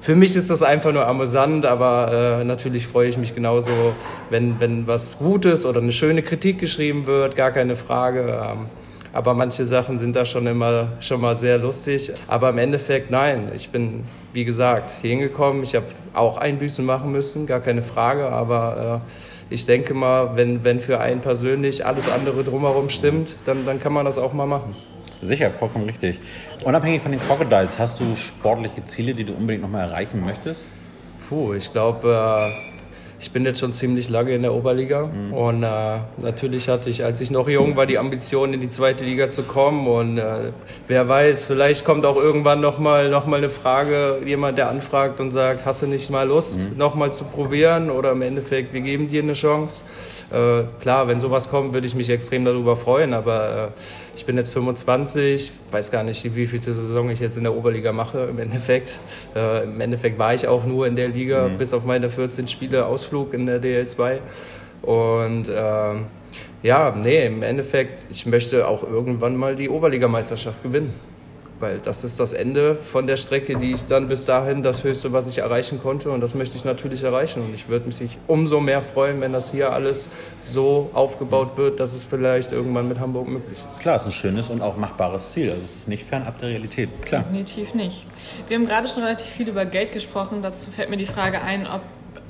für 0.05 0.14
mich 0.17 0.37
ist 0.37 0.50
das 0.50 0.62
einfach 0.62 0.93
nur 0.93 1.06
amüsant, 1.06 1.64
aber 1.64 2.40
äh, 2.40 2.44
natürlich 2.44 2.87
freue 2.87 3.08
ich 3.08 3.17
mich 3.17 3.34
genauso, 3.34 3.94
wenn, 4.28 4.60
wenn 4.60 4.87
was 4.87 5.17
Gutes 5.17 5.64
oder 5.64 5.81
eine 5.81 5.93
schöne 5.93 6.20
Kritik 6.20 6.58
geschrieben 6.58 7.06
wird, 7.06 7.37
gar 7.37 7.52
keine 7.52 7.75
Frage. 7.75 8.38
Ähm, 8.46 8.67
aber 9.14 9.32
manche 9.32 9.64
Sachen 9.64 9.96
sind 9.96 10.16
da 10.16 10.26
schon 10.26 10.44
immer 10.49 10.88
schon 10.99 11.20
mal 11.20 11.37
sehr 11.37 11.56
lustig. 11.56 12.12
Aber 12.26 12.50
im 12.50 12.58
Endeffekt, 12.58 13.12
nein, 13.12 13.52
ich 13.55 13.69
bin, 13.69 14.02
wie 14.32 14.44
gesagt, 14.44 14.90
hier 15.00 15.11
hingekommen. 15.11 15.62
Ich 15.62 15.76
habe 15.76 15.87
auch 16.14 16.37
Einbüßen 16.37 16.84
machen 16.84 17.12
müssen, 17.12 17.46
gar 17.46 17.61
keine 17.61 17.84
Frage. 17.84 18.26
Aber 18.26 19.02
äh, 19.50 19.55
ich 19.55 19.66
denke 19.66 19.94
mal, 19.94 20.34
wenn, 20.34 20.64
wenn 20.64 20.81
für 20.81 20.99
einen 20.99 21.20
persönlich 21.20 21.87
alles 21.87 22.08
andere 22.08 22.43
drumherum 22.43 22.88
stimmt, 22.88 23.37
dann, 23.44 23.64
dann 23.64 23.78
kann 23.78 23.93
man 23.93 24.05
das 24.05 24.19
auch 24.19 24.32
mal 24.32 24.46
machen. 24.46 24.75
Sicher, 25.22 25.52
vollkommen 25.52 25.84
richtig. 25.84 26.19
Unabhängig 26.64 27.00
von 27.00 27.12
den 27.12 27.20
Crocodiles, 27.20 27.78
hast 27.78 28.00
du 28.00 28.17
sportliche 28.17 28.84
Ziele, 28.87 29.14
die 29.14 29.25
du 29.25 29.32
unbedingt 29.34 29.62
nochmal 29.62 29.88
erreichen 29.88 30.25
möchtest? 30.26 30.60
Puh, 31.29 31.55
ich 31.55 31.70
glaube, 31.70 32.36
äh, 32.36 32.73
ich 33.24 33.32
bin 33.32 33.46
jetzt 33.46 33.60
schon 33.60 33.72
ziemlich 33.72 34.10
lange 34.10 34.34
in 34.34 34.43
der 34.43 34.52
Oberliga 34.52 35.06
mhm. 35.06 35.32
und 35.32 35.62
äh, 35.62 35.69
natürlich 36.19 36.69
hatte 36.69 36.90
ich, 36.90 37.04
als 37.04 37.22
ich 37.22 37.31
noch 37.31 37.48
jung 37.48 37.74
war, 37.74 37.86
die 37.86 37.96
Ambition, 37.96 38.52
in 38.52 38.60
die 38.60 38.69
zweite 38.69 39.02
Liga 39.02 39.31
zu 39.31 39.44
kommen 39.44 39.86
und 39.86 40.19
äh, 40.19 40.52
wer 40.88 41.08
weiß, 41.08 41.46
vielleicht 41.46 41.86
kommt 41.86 42.04
auch 42.04 42.16
irgendwann 42.16 42.60
nochmal 42.60 43.08
noch 43.08 43.26
mal 43.26 43.38
eine 43.38 43.48
Frage, 43.48 44.19
jemand, 44.26 44.58
der 44.58 44.69
anfragt 44.69 45.20
und 45.20 45.31
sagt, 45.31 45.64
hast 45.64 45.81
du 45.81 45.86
nicht 45.86 46.10
mal 46.10 46.28
Lust, 46.28 46.70
mhm. 46.70 46.76
nochmal 46.76 47.14
zu 47.14 47.24
probieren 47.24 47.88
oder 47.88 48.12
im 48.12 48.20
Endeffekt, 48.20 48.74
wir 48.74 48.82
geben 48.82 49.08
dir 49.08 49.22
eine 49.22 49.32
Chance. 49.32 49.84
Äh, 50.31 50.64
klar, 50.82 51.08
wenn 51.08 51.19
sowas 51.19 51.48
kommt, 51.48 51.72
würde 51.72 51.86
ich 51.86 51.94
mich 51.94 52.10
extrem 52.10 52.44
darüber 52.44 52.76
freuen, 52.76 53.14
aber 53.14 53.72
äh, 53.74 53.81
ich 54.16 54.26
bin 54.26 54.36
jetzt 54.36 54.52
25, 54.52 55.50
weiß 55.70 55.90
gar 55.90 56.02
nicht, 56.02 56.36
wie 56.36 56.46
viel 56.46 56.62
Saison 56.62 57.10
ich 57.10 57.20
jetzt 57.20 57.36
in 57.36 57.43
der 57.43 57.54
Oberliga 57.54 57.93
mache 57.93 58.28
im 58.31 58.38
Endeffekt. 58.38 58.98
Äh, 59.34 59.64
Im 59.64 59.81
Endeffekt 59.81 60.19
war 60.19 60.34
ich 60.34 60.46
auch 60.46 60.64
nur 60.64 60.86
in 60.86 60.94
der 60.94 61.08
Liga, 61.08 61.48
mhm. 61.48 61.56
bis 61.56 61.72
auf 61.72 61.84
meine 61.84 62.10
14 62.10 62.48
Spiele 62.48 62.86
Ausflug 62.86 63.13
in 63.22 63.46
der 63.46 63.62
DL2. 63.62 64.18
Und 64.82 65.48
ähm, 65.48 66.06
ja, 66.62 66.94
nee, 66.96 67.26
im 67.26 67.42
Endeffekt, 67.42 68.06
ich 68.10 68.26
möchte 68.26 68.66
auch 68.66 68.82
irgendwann 68.82 69.36
mal 69.36 69.54
die 69.54 69.68
Oberligameisterschaft 69.68 70.62
gewinnen 70.62 70.92
weil 71.60 71.78
das 71.78 72.04
ist 72.04 72.20
das 72.20 72.32
Ende 72.32 72.74
von 72.74 73.06
der 73.06 73.16
Strecke, 73.16 73.56
die 73.56 73.72
ich 73.72 73.84
dann 73.86 74.08
bis 74.08 74.26
dahin 74.26 74.62
das 74.62 74.84
Höchste, 74.84 75.12
was 75.12 75.28
ich 75.28 75.38
erreichen 75.38 75.80
konnte 75.80 76.10
und 76.10 76.20
das 76.20 76.34
möchte 76.34 76.56
ich 76.56 76.64
natürlich 76.64 77.02
erreichen 77.02 77.42
und 77.42 77.54
ich 77.54 77.68
würde 77.68 77.86
mich 77.86 78.18
umso 78.26 78.60
mehr 78.60 78.80
freuen, 78.80 79.20
wenn 79.20 79.32
das 79.32 79.52
hier 79.52 79.72
alles 79.72 80.10
so 80.42 80.90
aufgebaut 80.92 81.56
wird, 81.56 81.80
dass 81.80 81.94
es 81.94 82.04
vielleicht 82.04 82.52
irgendwann 82.52 82.88
mit 82.88 82.98
Hamburg 82.98 83.28
möglich 83.28 83.58
ist. 83.66 83.80
Klar, 83.80 83.96
es 83.96 84.02
ist 84.02 84.08
ein 84.08 84.12
schönes 84.12 84.50
und 84.50 84.62
auch 84.62 84.76
machbares 84.76 85.32
Ziel, 85.32 85.50
also 85.50 85.62
es 85.64 85.76
ist 85.76 85.88
nicht 85.88 86.04
fernab 86.04 86.38
der 86.38 86.50
Realität, 86.50 86.90
klar. 87.02 87.22
Definitiv 87.22 87.74
nicht. 87.74 88.04
Wir 88.48 88.58
haben 88.58 88.66
gerade 88.66 88.88
schon 88.88 89.02
relativ 89.02 89.28
viel 89.28 89.48
über 89.48 89.64
Geld 89.64 89.92
gesprochen, 89.92 90.42
dazu 90.42 90.70
fällt 90.70 90.90
mir 90.90 90.96
die 90.96 91.06
Frage 91.06 91.40
ein, 91.40 91.66
ob 91.66 91.80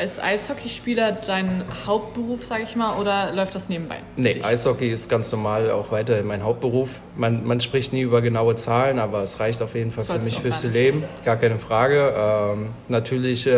ist 0.03 0.23
Eishockeyspieler 0.23 1.19
dein 1.27 1.65
Hauptberuf, 1.87 2.45
sage 2.45 2.65
ich 2.65 2.75
mal, 2.77 2.99
oder 2.99 3.33
läuft 3.33 3.55
das 3.55 3.69
nebenbei? 3.69 3.97
Nee, 4.17 4.43
Eishockey 4.43 4.91
ist 4.91 5.09
ganz 5.09 5.31
normal 5.31 5.71
auch 5.71 5.93
weiterhin 5.93 6.27
mein 6.27 6.43
Hauptberuf. 6.43 7.01
Man, 7.17 7.47
man 7.47 7.61
spricht 7.61 7.93
nie 7.93 8.03
über 8.03 8.21
genaue 8.21 8.57
Zahlen, 8.57 8.99
aber 8.99 9.23
es 9.23 9.39
reicht 9.39 9.63
auf 9.63 9.75
jeden 9.75 9.93
Fall 9.93 10.05
Sollst 10.05 10.21
für 10.21 10.25
mich 10.25 10.41
fürs 10.41 10.65
Leben, 10.65 11.05
gar 11.25 11.37
keine 11.37 11.59
Frage. 11.59 12.13
Ähm, 12.17 12.71
natürlich 12.89 13.47
äh, 13.47 13.53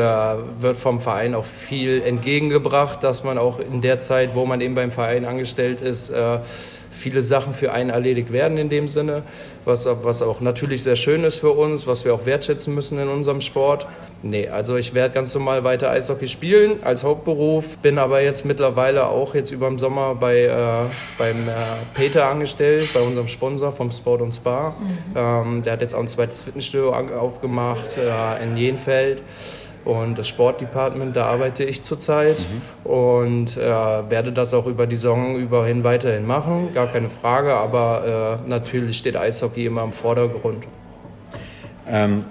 wird 0.61 0.77
vom 0.77 1.01
Verein 1.01 1.35
auch 1.35 1.45
viel 1.45 2.03
entgegengebracht, 2.03 3.03
dass 3.03 3.25
man 3.25 3.39
auch 3.39 3.59
in 3.59 3.81
der 3.81 3.99
Zeit, 3.99 4.35
wo 4.35 4.45
man 4.45 4.61
eben 4.61 4.75
beim 4.75 4.91
Verein 4.91 5.25
angestellt 5.25 5.81
ist, 5.81 6.11
äh, 6.11 6.39
viele 6.97 7.23
Sachen 7.23 7.55
für 7.55 7.73
einen 7.73 7.91
erledigt 7.91 8.33
werden 8.33 8.59
in 8.59 8.69
dem 8.69 8.89
Sinne. 8.89 9.23
was, 9.65 9.87
was 10.03 10.23
auch 10.23 10.41
natürlich 10.41 10.83
sehr 10.83 10.97
schön 10.97 11.25
ist 11.25 11.39
für 11.39 11.51
uns, 11.51 11.87
was 11.87 12.05
wir 12.05 12.15
auch 12.15 12.25
wertschätzen 12.25 12.75
müssen 12.75 12.99
in 12.99 13.09
unserem 13.09 13.41
Sport. 13.41 13.87
Nee, 14.23 14.49
also 14.49 14.77
ich 14.77 14.95
werde 14.95 15.13
ganz 15.13 15.35
normal 15.35 15.65
weiter 15.65 15.91
Eishockey 15.91 16.29
spielen 16.29 16.83
als 16.83 17.05
Hauptberuf, 17.05 17.77
bin 17.79 17.99
aber 17.99 18.23
jetzt 18.23 18.45
mittlerweile 18.45 19.07
auch 19.07 19.35
jetzt 19.35 19.51
über 19.51 19.69
den 19.69 19.79
Sommer 19.79 20.15
bei, 20.15 20.45
äh, 20.45 20.89
beim 21.19 21.49
äh, 21.49 21.53
Peter 21.95 22.27
angestellt, 22.29 22.89
bei 22.95 23.01
unserem 23.01 23.29
Sponsor 23.29 23.73
vom 23.73 23.91
Sport 23.91 24.23
und 24.23 24.33
Spa. 24.33 24.77
Mhm. 24.79 25.17
Ähm, 25.17 25.63
der 25.63 25.75
hat 25.75 25.81
jetzt 25.81 25.95
auch 25.95 26.01
ein 26.01 26.09
zweites 26.09 26.43
Fitnessstudio 26.43 26.93
aufgemacht 26.93 27.97
äh, 27.99 28.43
in 28.43 28.57
Jenfeld 28.57 29.23
und 29.87 30.19
das 30.19 30.27
Sportdepartment, 30.27 31.15
da 31.15 31.27
arbeite 31.27 31.63
ich 31.63 31.85
zurzeit 31.85 32.41
mhm. 32.41 32.91
und 32.91 33.57
äh, 33.57 33.61
werde 33.61 34.33
das 34.33 34.53
auch 34.53 34.67
über 34.67 34.87
die 34.87 34.97
Saison 34.97 35.37
überhin 35.37 35.85
weiterhin 35.85 36.27
machen, 36.27 36.75
gar 36.75 36.89
keine 36.89 37.09
Frage, 37.09 37.55
aber 37.55 38.41
äh, 38.45 38.49
natürlich 38.49 38.99
steht 38.99 39.17
Eishockey 39.17 39.65
immer 39.65 39.85
im 39.85 39.93
Vordergrund. 39.93 40.65
Ähm, 41.89 42.25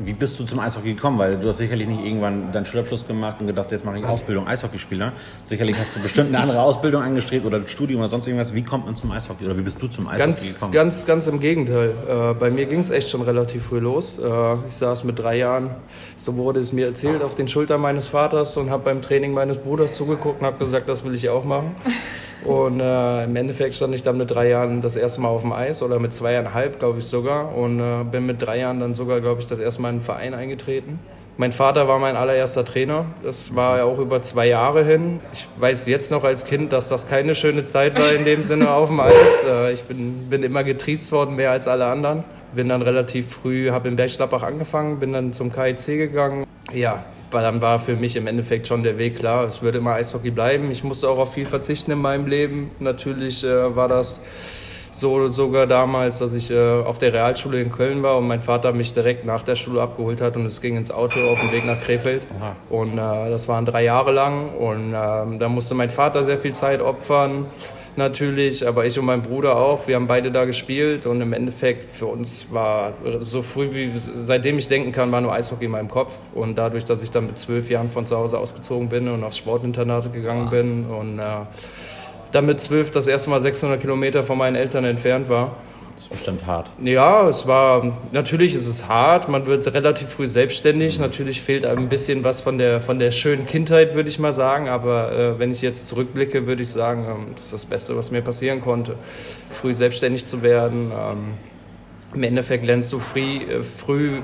wie 0.00 0.12
bist 0.12 0.38
du 0.38 0.44
zum 0.44 0.60
Eishockey 0.60 0.94
gekommen? 0.94 1.18
Weil 1.18 1.36
du 1.36 1.48
hast 1.48 1.58
sicherlich 1.58 1.88
nicht 1.88 2.04
irgendwann 2.04 2.52
deinen 2.52 2.64
Schulabschluss 2.64 3.06
gemacht 3.06 3.40
und 3.40 3.48
gedacht, 3.48 3.72
jetzt 3.72 3.84
mache 3.84 3.98
ich 3.98 4.04
Ausbildung 4.04 4.46
Eishockeyspieler. 4.46 5.12
Sicherlich 5.44 5.76
hast 5.76 5.96
du 5.96 6.00
bestimmt 6.00 6.28
eine 6.28 6.38
andere 6.38 6.62
Ausbildung 6.62 7.02
angestrebt 7.02 7.44
oder 7.44 7.66
Studium 7.66 8.00
oder 8.00 8.08
sonst 8.08 8.26
irgendwas. 8.28 8.54
Wie 8.54 8.62
kommt 8.62 8.86
man 8.86 8.94
zum 8.94 9.10
Eishockey 9.10 9.44
oder 9.44 9.58
wie 9.58 9.62
bist 9.62 9.82
du 9.82 9.88
zum 9.88 10.06
Eishockey 10.06 10.18
ganz, 10.18 10.54
gekommen? 10.54 10.72
Ganz, 10.72 11.04
ganz 11.04 11.26
im 11.26 11.40
Gegenteil. 11.40 11.94
Äh, 12.08 12.34
bei 12.34 12.50
mir 12.50 12.66
ging 12.66 12.78
es 12.78 12.90
echt 12.90 13.08
schon 13.08 13.22
relativ 13.22 13.64
früh 13.64 13.80
los. 13.80 14.18
Äh, 14.18 14.54
ich 14.68 14.74
saß 14.74 15.02
mit 15.02 15.18
drei 15.18 15.38
Jahren, 15.38 15.70
so 16.16 16.36
wurde 16.36 16.60
es 16.60 16.72
mir 16.72 16.86
erzählt, 16.86 17.22
auf 17.22 17.34
den 17.34 17.48
Schultern 17.48 17.80
meines 17.80 18.06
Vaters 18.06 18.56
und 18.56 18.70
habe 18.70 18.84
beim 18.84 19.02
Training 19.02 19.32
meines 19.32 19.58
Bruders 19.58 19.96
zugeguckt 19.96 20.40
und 20.40 20.46
habe 20.46 20.58
gesagt, 20.58 20.88
das 20.88 21.04
will 21.04 21.14
ich 21.14 21.28
auch 21.28 21.44
machen. 21.44 21.74
Und 22.44 22.80
äh, 22.80 23.24
im 23.24 23.36
Endeffekt 23.36 23.74
stand 23.74 23.94
ich 23.94 24.02
dann 24.02 24.16
mit 24.16 24.30
drei 24.30 24.48
Jahren 24.48 24.80
das 24.80 24.96
erste 24.96 25.20
Mal 25.20 25.28
auf 25.28 25.42
dem 25.42 25.52
Eis 25.52 25.82
oder 25.82 25.98
mit 25.98 26.12
zweieinhalb, 26.12 26.78
glaube 26.78 27.00
ich 27.00 27.06
sogar. 27.06 27.54
Und 27.54 27.80
äh, 27.80 28.04
bin 28.04 28.26
mit 28.26 28.40
drei 28.40 28.58
Jahren 28.58 28.80
dann 28.80 28.94
sogar, 28.94 29.20
glaube 29.20 29.40
ich, 29.40 29.46
das 29.46 29.58
erste 29.58 29.82
Mal 29.82 29.90
in 29.90 29.96
den 29.96 30.02
Verein 30.02 30.34
eingetreten. 30.34 30.98
Mein 31.36 31.52
Vater 31.52 31.86
war 31.86 32.00
mein 32.00 32.16
allererster 32.16 32.64
Trainer. 32.64 33.06
Das 33.22 33.54
war 33.54 33.78
ja 33.78 33.84
auch 33.84 33.98
über 33.98 34.22
zwei 34.22 34.48
Jahre 34.48 34.84
hin. 34.84 35.20
Ich 35.32 35.48
weiß 35.58 35.86
jetzt 35.86 36.10
noch 36.10 36.24
als 36.24 36.44
Kind, 36.44 36.72
dass 36.72 36.88
das 36.88 37.08
keine 37.08 37.36
schöne 37.36 37.62
Zeit 37.62 37.96
war 37.96 38.12
in 38.12 38.24
dem 38.24 38.42
Sinne 38.42 38.72
auf 38.72 38.88
dem 38.88 39.00
Eis. 39.00 39.14
Äh, 39.48 39.72
ich 39.72 39.84
bin, 39.84 40.28
bin 40.28 40.42
immer 40.42 40.64
getriest 40.64 41.12
worden, 41.12 41.36
mehr 41.36 41.52
als 41.52 41.68
alle 41.68 41.86
anderen. 41.86 42.24
Bin 42.54 42.68
dann 42.68 42.82
relativ 42.82 43.30
früh, 43.34 43.70
habe 43.70 43.88
in 43.88 43.96
Bergschlappach 43.96 44.42
angefangen, 44.42 44.98
bin 44.98 45.12
dann 45.12 45.32
zum 45.32 45.52
KIC 45.52 45.86
gegangen. 45.86 46.44
Ja, 46.72 47.04
dann 47.30 47.60
war 47.60 47.78
für 47.78 47.96
mich 47.96 48.16
im 48.16 48.26
Endeffekt 48.26 48.66
schon 48.66 48.82
der 48.82 48.98
Weg 48.98 49.16
klar, 49.16 49.46
es 49.46 49.62
würde 49.62 49.78
immer 49.78 49.94
Eishockey 49.94 50.30
bleiben. 50.30 50.70
Ich 50.70 50.84
musste 50.84 51.08
auch 51.08 51.18
auf 51.18 51.34
viel 51.34 51.46
verzichten 51.46 51.90
in 51.90 51.98
meinem 51.98 52.26
Leben. 52.26 52.70
Natürlich 52.80 53.44
äh, 53.44 53.76
war 53.76 53.88
das 53.88 54.22
so 54.98 55.28
sogar 55.28 55.66
damals, 55.66 56.18
dass 56.18 56.34
ich 56.34 56.50
äh, 56.50 56.82
auf 56.82 56.98
der 56.98 57.12
Realschule 57.12 57.60
in 57.60 57.70
Köln 57.70 58.02
war 58.02 58.18
und 58.18 58.26
mein 58.26 58.40
Vater 58.40 58.72
mich 58.72 58.92
direkt 58.92 59.24
nach 59.24 59.42
der 59.42 59.56
Schule 59.56 59.80
abgeholt 59.80 60.20
hat 60.20 60.36
und 60.36 60.46
es 60.46 60.60
ging 60.60 60.76
ins 60.76 60.90
Auto 60.90 61.20
auf 61.28 61.40
dem 61.40 61.52
Weg 61.52 61.66
nach 61.66 61.80
Krefeld. 61.80 62.26
Aha. 62.38 62.56
Und 62.70 62.98
äh, 62.98 63.30
das 63.30 63.48
waren 63.48 63.64
drei 63.64 63.84
Jahre 63.84 64.12
lang 64.12 64.54
und 64.54 64.94
ähm, 64.94 65.38
da 65.38 65.48
musste 65.48 65.74
mein 65.74 65.90
Vater 65.90 66.24
sehr 66.24 66.38
viel 66.38 66.54
Zeit 66.54 66.80
opfern 66.80 67.46
natürlich, 67.98 68.66
aber 68.66 68.86
ich 68.86 68.98
und 68.98 69.04
mein 69.04 69.20
Bruder 69.20 69.56
auch. 69.56 69.86
Wir 69.86 69.96
haben 69.96 70.06
beide 70.06 70.30
da 70.30 70.46
gespielt 70.46 71.04
und 71.04 71.20
im 71.20 71.34
Endeffekt 71.34 71.92
für 71.92 72.06
uns 72.06 72.50
war 72.52 72.94
so 73.20 73.42
früh 73.42 73.74
wie 73.74 73.92
seitdem 73.94 74.56
ich 74.58 74.68
denken 74.68 74.92
kann, 74.92 75.12
war 75.12 75.20
nur 75.20 75.34
Eishockey 75.34 75.66
in 75.66 75.72
meinem 75.72 75.88
Kopf. 75.88 76.18
Und 76.34 76.56
dadurch, 76.56 76.84
dass 76.84 77.02
ich 77.02 77.10
dann 77.10 77.26
mit 77.26 77.38
zwölf 77.38 77.68
Jahren 77.68 77.90
von 77.90 78.06
zu 78.06 78.16
Hause 78.16 78.38
ausgezogen 78.38 78.88
bin 78.88 79.08
und 79.08 79.22
aufs 79.24 79.36
Sportinternat 79.36 80.10
gegangen 80.12 80.48
bin 80.48 80.86
und 80.86 81.18
äh, 81.18 81.22
dann 82.32 82.46
mit 82.46 82.60
zwölf 82.60 82.90
das 82.90 83.06
erste 83.06 83.30
Mal 83.30 83.40
600 83.40 83.80
Kilometer 83.80 84.22
von 84.22 84.38
meinen 84.38 84.56
Eltern 84.56 84.84
entfernt 84.84 85.28
war, 85.28 85.56
das 85.98 86.04
ist 86.04 86.10
bestimmt 86.10 86.46
hart. 86.46 86.70
Ja, 86.80 87.28
es 87.28 87.48
war, 87.48 87.98
natürlich 88.12 88.54
ist 88.54 88.68
es 88.68 88.86
hart. 88.86 89.28
Man 89.28 89.46
wird 89.46 89.66
relativ 89.74 90.08
früh 90.08 90.28
selbstständig. 90.28 90.98
Mhm. 90.98 91.04
Natürlich 91.04 91.42
fehlt 91.42 91.64
einem 91.64 91.80
ein 91.80 91.88
bisschen 91.88 92.22
was 92.22 92.40
von 92.40 92.56
der, 92.56 92.78
von 92.78 93.00
der 93.00 93.10
schönen 93.10 93.46
Kindheit, 93.46 93.96
würde 93.96 94.08
ich 94.08 94.20
mal 94.20 94.30
sagen. 94.30 94.68
Aber 94.68 95.10
äh, 95.10 95.38
wenn 95.40 95.50
ich 95.50 95.60
jetzt 95.60 95.88
zurückblicke, 95.88 96.46
würde 96.46 96.62
ich 96.62 96.70
sagen, 96.70 97.04
ähm, 97.04 97.26
das 97.34 97.46
ist 97.46 97.52
das 97.52 97.66
Beste, 97.66 97.96
was 97.96 98.12
mir 98.12 98.22
passieren 98.22 98.60
konnte. 98.60 98.94
Früh 99.50 99.74
selbstständig 99.74 100.24
zu 100.24 100.42
werden. 100.42 100.92
Ähm, 100.92 101.34
Im 102.14 102.22
Endeffekt 102.22 102.64
lernst 102.64 102.92
du 102.92 103.00
früh, 103.00 103.38
äh, 103.38 103.64
früh 103.64 104.20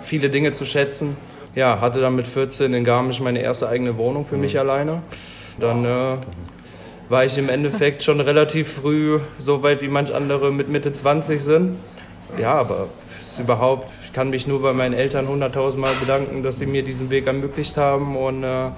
viele 0.00 0.30
Dinge 0.30 0.52
zu 0.52 0.64
schätzen. 0.64 1.18
Ja, 1.54 1.78
hatte 1.82 2.00
dann 2.00 2.16
mit 2.16 2.26
14 2.26 2.72
in 2.72 2.84
Garmisch 2.84 3.20
meine 3.20 3.42
erste 3.42 3.68
eigene 3.68 3.98
Wohnung 3.98 4.24
für 4.24 4.36
mhm. 4.36 4.40
mich 4.40 4.58
alleine. 4.58 5.02
Dann 5.60 5.84
äh, 5.84 6.16
war 7.08 7.24
ich 7.24 7.38
im 7.38 7.48
Endeffekt 7.48 8.02
schon 8.02 8.20
relativ 8.20 8.72
früh 8.72 9.18
so 9.38 9.62
weit 9.62 9.82
wie 9.82 9.88
manch 9.88 10.14
andere 10.14 10.52
mit 10.52 10.68
Mitte 10.68 10.92
20 10.92 11.42
sind. 11.42 11.78
Ja, 12.38 12.54
aber 12.54 12.88
ist 13.22 13.38
überhaupt, 13.38 13.90
ich 14.04 14.12
kann 14.12 14.30
mich 14.30 14.46
nur 14.46 14.62
bei 14.62 14.72
meinen 14.72 14.94
Eltern 14.94 15.28
hunderttausendmal 15.28 15.94
bedanken, 16.00 16.42
dass 16.42 16.58
sie 16.58 16.66
mir 16.66 16.82
diesen 16.82 17.10
Weg 17.10 17.26
ermöglicht 17.26 17.76
haben 17.76 18.16
und 18.16 18.44
äh, 18.44 18.70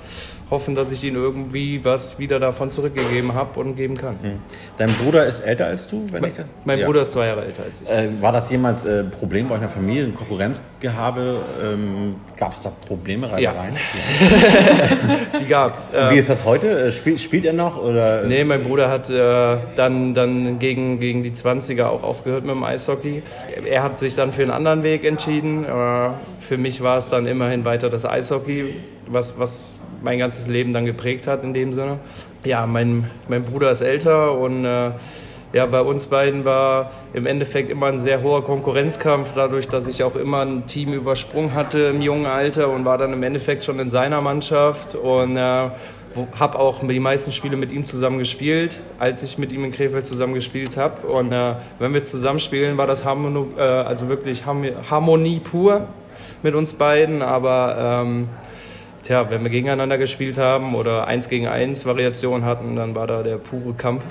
hoffen, 0.50 0.74
dass 0.74 0.90
ich 0.90 1.04
ihnen 1.04 1.16
irgendwie 1.16 1.84
was 1.84 2.18
wieder 2.18 2.38
davon 2.38 2.70
zurückgegeben 2.70 3.34
habe 3.34 3.60
und 3.60 3.76
geben 3.76 3.96
kann. 3.96 4.18
Hm. 4.20 4.38
Dein 4.76 4.92
Bruder 4.94 5.26
ist 5.26 5.40
älter 5.40 5.66
als 5.66 5.86
du? 5.86 6.08
Wenn 6.10 6.24
ich 6.24 6.34
das? 6.34 6.46
Mein 6.64 6.80
ja. 6.80 6.86
Bruder 6.86 7.02
ist 7.02 7.12
zwei 7.12 7.26
Jahre 7.28 7.44
älter 7.44 7.62
als 7.62 7.80
ich. 7.80 7.90
Äh, 7.90 8.08
war 8.20 8.32
das 8.32 8.50
jemals 8.50 8.84
ein 8.84 8.92
äh, 8.92 9.04
Problem 9.04 9.46
bei 9.46 9.54
eurer 9.54 9.68
Familie, 9.68 10.04
ein 10.04 10.14
Konkurrenzgehabe? 10.14 11.36
Ähm, 11.62 12.16
gab 12.36 12.52
es 12.52 12.60
da 12.60 12.70
Probleme, 12.70 13.30
Reibereien? 13.30 13.76
Ja. 14.20 15.38
Die 15.38 15.46
gab 15.46 15.74
es. 15.74 15.90
Wie 16.10 16.18
ist 16.18 16.28
das 16.28 16.44
heute? 16.44 16.68
Äh, 16.68 16.92
spielt, 16.92 17.20
spielt 17.20 17.44
er 17.44 17.52
noch? 17.52 17.80
Oder? 17.82 18.22
Nee, 18.24 18.44
mein 18.44 18.62
Bruder 18.62 18.88
hat 18.88 19.08
äh, 19.10 19.56
dann, 19.76 20.14
dann 20.14 20.58
gegen, 20.58 21.00
gegen 21.00 21.22
die 21.22 21.30
20er 21.30 21.86
auch 21.86 22.02
aufgehört 22.02 22.44
mit 22.44 22.54
dem 22.54 22.64
Eishockey. 22.64 23.22
Er 23.64 23.82
hat 23.82 23.98
sich 23.98 24.14
dann 24.14 24.32
für 24.32 24.42
einen 24.42 24.50
anderen 24.50 24.82
Weg 24.82 25.04
entschieden. 25.04 25.64
Äh, 25.64 26.10
für 26.40 26.58
mich 26.58 26.82
war 26.82 26.98
es 26.98 27.10
dann 27.10 27.26
immerhin 27.26 27.64
weiter 27.64 27.90
das 27.90 28.04
Eishockey, 28.04 28.74
was, 29.06 29.38
was 29.38 29.80
mein 30.02 30.18
ganzes 30.18 30.46
Leben 30.46 30.72
dann 30.72 30.86
geprägt 30.86 31.26
hat 31.26 31.44
in 31.44 31.54
dem 31.54 31.72
Sinne. 31.72 31.98
Ja, 32.44 32.66
mein, 32.66 33.10
mein 33.28 33.42
Bruder 33.42 33.70
ist 33.70 33.80
älter 33.80 34.36
und 34.38 34.64
äh, 34.64 34.92
ja, 35.52 35.66
bei 35.66 35.80
uns 35.80 36.06
beiden 36.06 36.44
war 36.44 36.92
im 37.12 37.26
Endeffekt 37.26 37.70
immer 37.70 37.86
ein 37.86 37.98
sehr 37.98 38.22
hoher 38.22 38.44
Konkurrenzkampf, 38.44 39.32
dadurch, 39.34 39.66
dass 39.66 39.88
ich 39.88 40.04
auch 40.04 40.14
immer 40.14 40.42
ein 40.42 40.66
Team 40.66 40.92
übersprungen 40.92 41.54
hatte 41.54 41.80
im 41.80 42.00
jungen 42.00 42.26
Alter 42.26 42.70
und 42.70 42.84
war 42.84 42.98
dann 42.98 43.12
im 43.12 43.22
Endeffekt 43.22 43.64
schon 43.64 43.80
in 43.80 43.90
seiner 43.90 44.20
Mannschaft 44.20 44.94
und 44.94 45.36
äh, 45.36 45.70
habe 46.38 46.58
auch 46.58 46.86
die 46.86 47.00
meisten 47.00 47.32
Spiele 47.32 47.56
mit 47.56 47.72
ihm 47.72 47.84
zusammen 47.84 48.18
gespielt, 48.18 48.80
als 48.98 49.22
ich 49.22 49.38
mit 49.38 49.52
ihm 49.52 49.64
in 49.64 49.72
Krefeld 49.72 50.06
zusammen 50.06 50.34
gespielt 50.34 50.76
habe. 50.76 51.06
Und 51.06 51.32
äh, 51.32 51.54
wenn 51.78 51.94
wir 51.94 52.04
zusammen 52.04 52.38
spielen, 52.38 52.76
war 52.78 52.86
das 52.86 53.04
Harmonie, 53.04 53.46
äh, 53.56 53.62
also 53.62 54.08
wirklich 54.08 54.44
Harmonie 54.46 55.40
pur 55.40 55.86
mit 56.42 56.54
uns 56.54 56.72
beiden, 56.74 57.22
aber 57.22 58.02
ähm, 58.04 58.28
tja, 59.02 59.30
wenn 59.30 59.42
wir 59.42 59.50
gegeneinander 59.50 59.98
gespielt 59.98 60.38
haben 60.38 60.74
oder 60.74 61.06
eins 61.06 61.28
gegen 61.28 61.46
eins 61.46 61.86
Variation 61.86 62.44
hatten, 62.44 62.76
dann 62.76 62.94
war 62.94 63.06
da 63.06 63.22
der 63.22 63.36
pure 63.36 63.74
Kampf, 63.74 64.04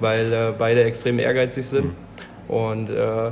weil 0.00 0.32
äh, 0.32 0.52
beide 0.56 0.84
extrem 0.84 1.18
ehrgeizig 1.18 1.66
sind. 1.66 1.94
Und 2.48 2.90
äh, 2.90 3.30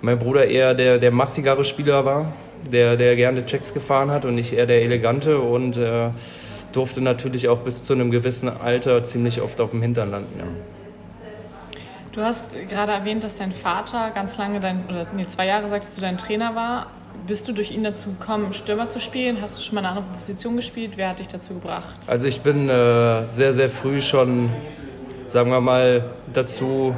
mein 0.00 0.18
Bruder 0.18 0.46
eher 0.46 0.74
der, 0.74 0.98
der 0.98 1.10
massigere 1.10 1.64
Spieler 1.64 2.04
war, 2.04 2.32
der, 2.70 2.96
der 2.96 3.16
gerne 3.16 3.44
Checks 3.46 3.74
gefahren 3.74 4.10
hat 4.10 4.24
und 4.24 4.38
ich 4.38 4.54
eher 4.54 4.66
der 4.66 4.82
elegante 4.82 5.38
und 5.38 5.76
äh, 5.76 6.10
durfte 6.72 7.00
natürlich 7.00 7.48
auch 7.48 7.60
bis 7.60 7.84
zu 7.84 7.92
einem 7.92 8.10
gewissen 8.10 8.48
Alter 8.48 9.02
ziemlich 9.02 9.40
oft 9.40 9.60
auf 9.60 9.70
dem 9.70 9.82
Hintern 9.82 10.10
landen. 10.10 10.38
Ja. 10.38 10.44
Du 12.12 12.22
hast 12.22 12.56
gerade 12.68 12.92
erwähnt, 12.92 13.22
dass 13.22 13.36
dein 13.36 13.52
Vater 13.52 14.10
ganz 14.14 14.36
lange 14.36 14.58
dein, 14.58 14.84
oder 14.88 15.06
nee, 15.14 15.26
zwei 15.26 15.46
Jahre 15.46 15.68
sagtest 15.68 15.96
du, 15.96 16.00
dein 16.00 16.18
Trainer 16.18 16.56
war. 16.56 16.88
Bist 17.26 17.48
du 17.48 17.52
durch 17.52 17.70
ihn 17.70 17.84
dazu 17.84 18.10
gekommen, 18.10 18.52
Stürmer 18.52 18.88
zu 18.88 19.00
spielen? 19.00 19.40
Hast 19.40 19.58
du 19.58 19.62
schon 19.62 19.76
mal 19.76 19.80
eine 19.80 19.90
andere 19.90 20.04
Position 20.16 20.56
gespielt? 20.56 20.92
Wer 20.96 21.10
hat 21.10 21.18
dich 21.18 21.28
dazu 21.28 21.54
gebracht? 21.54 21.96
Also 22.06 22.26
ich 22.26 22.40
bin 22.40 22.68
äh, 22.68 23.30
sehr, 23.30 23.52
sehr 23.52 23.68
früh 23.68 24.02
schon, 24.02 24.50
sagen 25.26 25.50
wir 25.50 25.60
mal, 25.60 26.10
dazu 26.32 26.94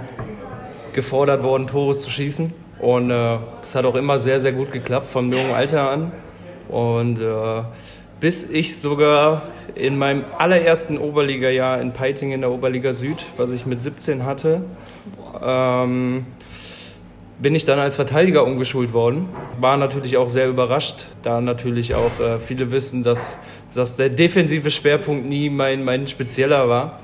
gefordert 0.92 1.42
worden, 1.42 1.66
Tore 1.66 1.97
zu 1.97 2.11
schießen. 2.11 2.52
Und 2.78 3.11
äh, 3.11 3.38
es 3.62 3.75
hat 3.75 3.85
auch 3.85 3.95
immer 3.95 4.19
sehr, 4.19 4.40
sehr 4.40 4.52
gut 4.52 4.73
geklappt, 4.73 5.09
vom 5.09 5.31
jungen 5.33 5.52
Alter 5.52 5.90
an. 5.90 6.12
Und 6.69 7.19
äh, 7.19 7.62
bis 8.21 8.49
ich 8.49 8.78
sogar 8.78 9.42
in 9.75 9.99
meinem 9.99 10.25
allerersten 10.38 10.99
Oberliga-Jahr 10.99 11.81
in 11.81 11.92
Peiting 11.92 12.33
in 12.33 12.40
der 12.40 12.50
Oberliga 12.50 12.92
Süd, 12.92 13.25
was 13.37 13.52
ich 13.52 13.66
mit 13.66 13.83
17 13.83 14.25
hatte, 14.25 14.62
ähm, 15.42 16.26
bin 17.43 17.57
ich 17.57 17.65
dann 17.65 17.81
als 17.81 17.97
Verteidiger 17.97 18.45
umgeschult 18.45 18.93
worden. 18.93 19.29
War 19.61 19.77
natürlich 19.77 20.17
auch 20.17 20.29
sehr 20.29 20.49
überrascht, 20.49 21.07
da 21.23 21.41
natürlich 21.41 21.95
auch 21.95 22.21
äh, 22.21 22.39
viele 22.39 22.71
wissen, 22.71 23.03
dass, 23.03 23.37
dass 23.75 23.97
der 23.97 24.09
defensive 24.09 24.71
Schwerpunkt 24.71 25.27
nie 25.27 25.51
mein, 25.51 25.85
mein 25.85 26.07
spezieller 26.07 26.69
war. 26.69 27.01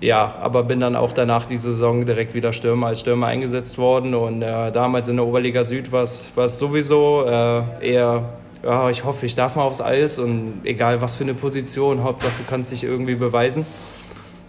Ja, 0.00 0.34
aber 0.40 0.62
bin 0.62 0.80
dann 0.80 0.96
auch 0.96 1.12
danach 1.12 1.46
die 1.46 1.56
Saison 1.56 2.06
direkt 2.06 2.34
wieder 2.34 2.52
Stürmer 2.52 2.88
als 2.88 3.00
Stürmer 3.00 3.26
eingesetzt 3.26 3.78
worden 3.78 4.14
und 4.14 4.42
äh, 4.42 4.70
damals 4.70 5.08
in 5.08 5.16
der 5.16 5.24
Oberliga 5.24 5.64
Süd 5.64 5.90
war 5.92 6.02
es 6.02 6.58
sowieso 6.58 7.24
äh, 7.26 7.62
eher, 7.80 8.24
ja, 8.62 8.90
ich 8.90 9.04
hoffe, 9.04 9.26
ich 9.26 9.34
darf 9.34 9.56
mal 9.56 9.62
aufs 9.62 9.80
Eis 9.80 10.18
und 10.18 10.60
egal 10.64 11.00
was 11.00 11.16
für 11.16 11.24
eine 11.24 11.34
Position, 11.34 12.02
Hauptsache 12.02 12.32
du 12.38 12.44
kannst 12.48 12.70
dich 12.70 12.84
irgendwie 12.84 13.14
beweisen. 13.14 13.64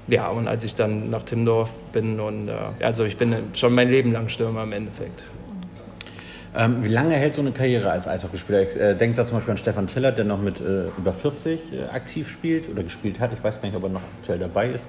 Ja, 0.08 0.30
und 0.30 0.48
als 0.48 0.64
ich 0.64 0.76
dann 0.76 1.10
nach 1.10 1.24
Timmendorf 1.24 1.72
bin 1.92 2.20
und 2.20 2.48
äh, 2.48 2.54
also 2.84 3.06
ich 3.06 3.18
bin 3.18 3.36
schon 3.54 3.74
mein 3.74 3.90
Leben 3.90 4.12
lang 4.12 4.30
Stürmer 4.30 4.64
im 4.64 4.72
Endeffekt. 4.72 5.24
Ähm, 6.58 6.84
wie 6.84 6.88
lange 6.90 7.16
hält 7.16 7.36
so 7.36 7.42
eine 7.42 7.52
Karriere 7.52 7.92
als 7.92 8.08
Eishockeyspieler? 8.08 8.62
Ich 8.62 8.76
äh, 8.80 8.94
denke 8.96 9.18
da 9.18 9.26
zum 9.26 9.38
Beispiel 9.38 9.52
an 9.52 9.58
Stefan 9.58 9.88
Tillert, 9.88 10.18
der 10.18 10.26
noch 10.26 10.40
mit 10.40 10.62
äh, 10.62 10.88
über 10.98 11.12
40 11.12 11.60
äh, 11.74 11.84
aktiv 11.86 12.30
spielt 12.30 12.70
oder 12.70 12.84
gespielt 12.84 13.20
hat. 13.20 13.32
Ich 13.34 13.44
weiß 13.44 13.62
gar 13.62 13.68
nicht, 13.68 13.76
ob 13.76 13.84
er 13.84 13.90
noch 13.90 14.02
aktuell 14.20 14.40
dabei 14.40 14.70
ist. 14.70 14.88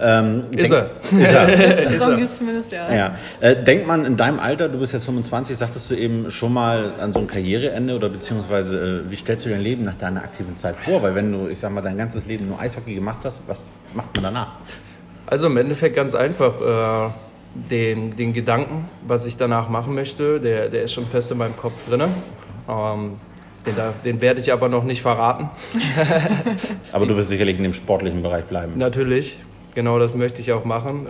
Ähm, 0.00 0.44
ist, 0.56 0.70
denk, 0.72 0.86
er. 1.12 1.48
ist 1.48 1.50
er. 1.56 1.68
Letzte 1.68 1.88
Saison 1.90 2.26
zumindest, 2.26 2.72
ja. 2.72 2.94
ja. 2.94 3.16
Äh, 3.40 3.56
denkt 3.64 3.86
man 3.86 4.04
in 4.04 4.16
deinem 4.16 4.38
Alter, 4.38 4.68
du 4.68 4.78
bist 4.78 4.92
jetzt 4.92 5.06
25, 5.06 5.56
sagtest 5.56 5.90
du 5.90 5.94
eben 5.94 6.30
schon 6.30 6.52
mal 6.52 6.92
an 7.00 7.12
so 7.12 7.20
ein 7.20 7.26
Karriereende 7.26 7.96
oder 7.96 8.08
beziehungsweise 8.08 9.04
äh, 9.06 9.10
wie 9.10 9.16
stellst 9.16 9.46
du 9.46 9.50
dein 9.50 9.60
Leben 9.60 9.84
nach 9.84 9.96
deiner 9.96 10.22
aktiven 10.22 10.56
Zeit 10.56 10.76
vor? 10.76 11.02
Weil 11.02 11.14
wenn 11.14 11.32
du, 11.32 11.48
ich 11.48 11.58
sag 11.58 11.72
mal, 11.72 11.82
dein 11.82 11.98
ganzes 11.98 12.26
Leben 12.26 12.48
nur 12.48 12.60
Eishockey 12.60 12.94
gemacht 12.94 13.24
hast, 13.24 13.42
was 13.46 13.68
macht 13.94 14.14
man 14.14 14.24
danach? 14.24 14.52
Also 15.26 15.46
im 15.46 15.56
Endeffekt 15.56 15.94
ganz 15.96 16.14
einfach 16.14 16.54
äh, 16.60 17.10
den, 17.54 18.14
den 18.16 18.32
Gedanken, 18.32 18.88
was 19.06 19.26
ich 19.26 19.36
danach 19.36 19.68
machen 19.68 19.94
möchte, 19.94 20.40
der, 20.40 20.68
der 20.68 20.82
ist 20.82 20.92
schon 20.92 21.06
fest 21.06 21.30
in 21.30 21.38
meinem 21.38 21.56
Kopf 21.56 21.88
drin. 21.88 22.02
Ähm, 22.68 23.16
den, 23.66 23.74
den, 24.04 24.20
werde 24.20 24.40
ich 24.40 24.52
aber 24.52 24.68
noch 24.68 24.84
nicht 24.84 25.02
verraten. 25.02 25.50
aber 26.92 27.06
du 27.06 27.16
wirst 27.16 27.28
sicherlich 27.28 27.56
in 27.56 27.64
dem 27.64 27.74
sportlichen 27.74 28.22
Bereich 28.22 28.44
bleiben. 28.44 28.74
Natürlich, 28.76 29.38
genau 29.74 29.98
das 29.98 30.14
möchte 30.14 30.40
ich 30.40 30.52
auch 30.52 30.64
machen. 30.64 31.08